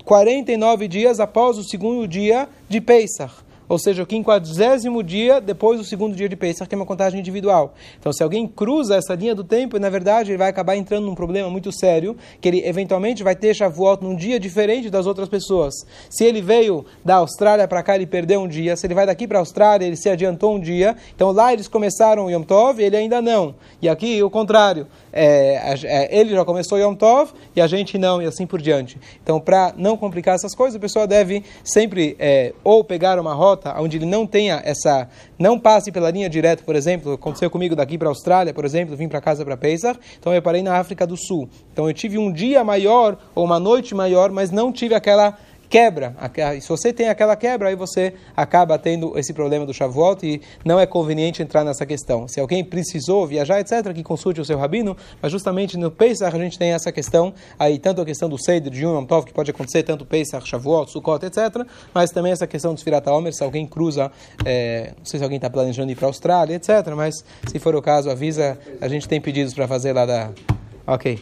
49 0.04 0.88
dias 0.88 1.20
após 1.20 1.58
o 1.58 1.64
segundo 1.64 2.08
dia 2.08 2.48
de 2.68 2.80
Pesach 2.80 3.44
ou 3.74 3.78
seja, 3.78 4.04
o 4.04 4.06
quinquagésimo 4.06 5.02
dia 5.02 5.40
depois 5.40 5.78
do 5.78 5.84
segundo 5.84 6.14
dia 6.14 6.28
de 6.28 6.36
Pesach, 6.36 6.68
que 6.68 6.74
é 6.74 6.78
uma 6.78 6.86
contagem 6.86 7.18
individual. 7.18 7.74
Então, 7.98 8.12
se 8.12 8.22
alguém 8.22 8.46
cruza 8.46 8.94
essa 8.94 9.16
linha 9.16 9.34
do 9.34 9.42
tempo, 9.42 9.80
na 9.80 9.90
verdade, 9.90 10.30
ele 10.30 10.38
vai 10.38 10.48
acabar 10.48 10.76
entrando 10.76 11.06
num 11.06 11.14
problema 11.14 11.50
muito 11.50 11.72
sério, 11.72 12.16
que 12.40 12.46
ele 12.46 12.64
eventualmente 12.64 13.24
vai 13.24 13.34
ter 13.34 13.52
Shavuot 13.52 14.00
num 14.00 14.14
dia 14.14 14.38
diferente 14.38 14.88
das 14.88 15.06
outras 15.06 15.28
pessoas. 15.28 15.74
Se 16.08 16.24
ele 16.24 16.40
veio 16.40 16.86
da 17.04 17.16
Austrália 17.16 17.66
para 17.66 17.82
cá, 17.82 17.96
ele 17.96 18.06
perdeu 18.06 18.42
um 18.42 18.48
dia. 18.48 18.76
Se 18.76 18.86
ele 18.86 18.94
vai 18.94 19.06
daqui 19.06 19.26
para 19.26 19.38
a 19.38 19.42
Austrália, 19.42 19.84
ele 19.84 19.96
se 19.96 20.08
adiantou 20.08 20.54
um 20.54 20.60
dia. 20.60 20.96
Então, 21.14 21.32
lá 21.32 21.52
eles 21.52 21.66
começaram 21.66 22.26
o 22.26 22.30
Yom 22.30 22.42
Tov, 22.42 22.80
ele 22.80 22.96
ainda 22.96 23.20
não. 23.20 23.56
E 23.82 23.88
aqui, 23.88 24.22
o 24.22 24.30
contrário. 24.30 24.86
É, 25.16 25.76
é, 25.84 26.18
ele 26.18 26.30
já 26.30 26.44
começou 26.44 26.76
Yom 26.76 26.94
Tov 26.94 27.32
e 27.54 27.60
a 27.60 27.66
gente 27.68 27.96
não, 27.96 28.20
e 28.20 28.26
assim 28.26 28.46
por 28.46 28.60
diante. 28.60 28.98
Então, 29.22 29.40
para 29.40 29.72
não 29.76 29.96
complicar 29.96 30.34
essas 30.34 30.54
coisas, 30.54 30.76
a 30.76 30.80
pessoa 30.80 31.06
deve 31.06 31.44
sempre 31.62 32.16
é, 32.18 32.52
ou 32.64 32.82
pegar 32.82 33.18
uma 33.18 33.32
rota 33.32 33.63
onde 33.78 33.96
ele 33.96 34.06
não 34.06 34.26
tenha 34.26 34.60
essa, 34.64 35.08
não 35.38 35.58
passe 35.58 35.90
pela 35.90 36.10
linha 36.10 36.28
direta, 36.28 36.62
por 36.62 36.74
exemplo, 36.74 37.12
aconteceu 37.12 37.50
comigo 37.50 37.74
daqui 37.74 37.96
para 37.96 38.08
a 38.08 38.10
Austrália, 38.10 38.52
por 38.52 38.64
exemplo, 38.64 38.96
vim 38.96 39.08
para 39.08 39.20
casa 39.20 39.44
para 39.44 39.56
Pesach, 39.56 39.98
então 40.18 40.34
eu 40.34 40.42
parei 40.42 40.62
na 40.62 40.76
África 40.76 41.06
do 41.06 41.16
Sul. 41.16 41.48
Então 41.72 41.88
eu 41.88 41.94
tive 41.94 42.18
um 42.18 42.32
dia 42.32 42.62
maior 42.62 43.16
ou 43.34 43.44
uma 43.44 43.58
noite 43.58 43.94
maior, 43.94 44.30
mas 44.30 44.50
não 44.50 44.72
tive 44.72 44.94
aquela 44.94 45.38
quebra. 45.74 46.14
Se 46.60 46.68
você 46.68 46.92
tem 46.92 47.08
aquela 47.08 47.34
quebra, 47.34 47.68
aí 47.68 47.74
você 47.74 48.14
acaba 48.36 48.78
tendo 48.78 49.18
esse 49.18 49.32
problema 49.32 49.66
do 49.66 49.74
Shavuot 49.74 50.24
e 50.24 50.40
não 50.64 50.78
é 50.78 50.86
conveniente 50.86 51.42
entrar 51.42 51.64
nessa 51.64 51.84
questão. 51.84 52.28
Se 52.28 52.38
alguém 52.38 52.62
precisou 52.62 53.26
viajar, 53.26 53.58
etc., 53.58 53.92
que 53.92 54.04
consulte 54.04 54.40
o 54.40 54.44
seu 54.44 54.56
rabino, 54.56 54.96
mas 55.20 55.32
justamente 55.32 55.76
no 55.76 55.90
Pesach 55.90 56.32
a 56.32 56.38
gente 56.38 56.56
tem 56.56 56.70
essa 56.70 56.92
questão, 56.92 57.34
aí 57.58 57.76
tanto 57.76 58.00
a 58.00 58.04
questão 58.04 58.28
do 58.28 58.38
Seder, 58.38 58.70
de 58.70 58.84
Yom 58.84 59.04
Tov, 59.04 59.26
que 59.26 59.32
pode 59.32 59.50
acontecer 59.50 59.82
tanto 59.82 60.06
Pesach, 60.06 60.48
Shavuot, 60.48 60.92
Sukkot, 60.92 61.26
etc., 61.26 61.66
mas 61.92 62.12
também 62.12 62.30
essa 62.30 62.46
questão 62.46 62.72
dos 62.72 62.84
Firat 62.84 63.08
Omer, 63.08 63.34
se 63.34 63.42
alguém 63.42 63.66
cruza, 63.66 64.12
é, 64.44 64.92
não 64.96 65.04
sei 65.04 65.18
se 65.18 65.24
alguém 65.24 65.38
está 65.38 65.50
planejando 65.50 65.90
ir 65.90 65.96
para 65.96 66.06
a 66.06 66.10
Austrália, 66.10 66.54
etc., 66.54 66.94
mas 66.94 67.16
se 67.48 67.58
for 67.58 67.74
o 67.74 67.82
caso, 67.82 68.08
avisa, 68.08 68.56
a 68.80 68.86
gente 68.86 69.08
tem 69.08 69.20
pedidos 69.20 69.52
para 69.52 69.66
fazer 69.66 69.92
lá 69.92 70.06
da... 70.06 70.30
Ok. 70.86 71.18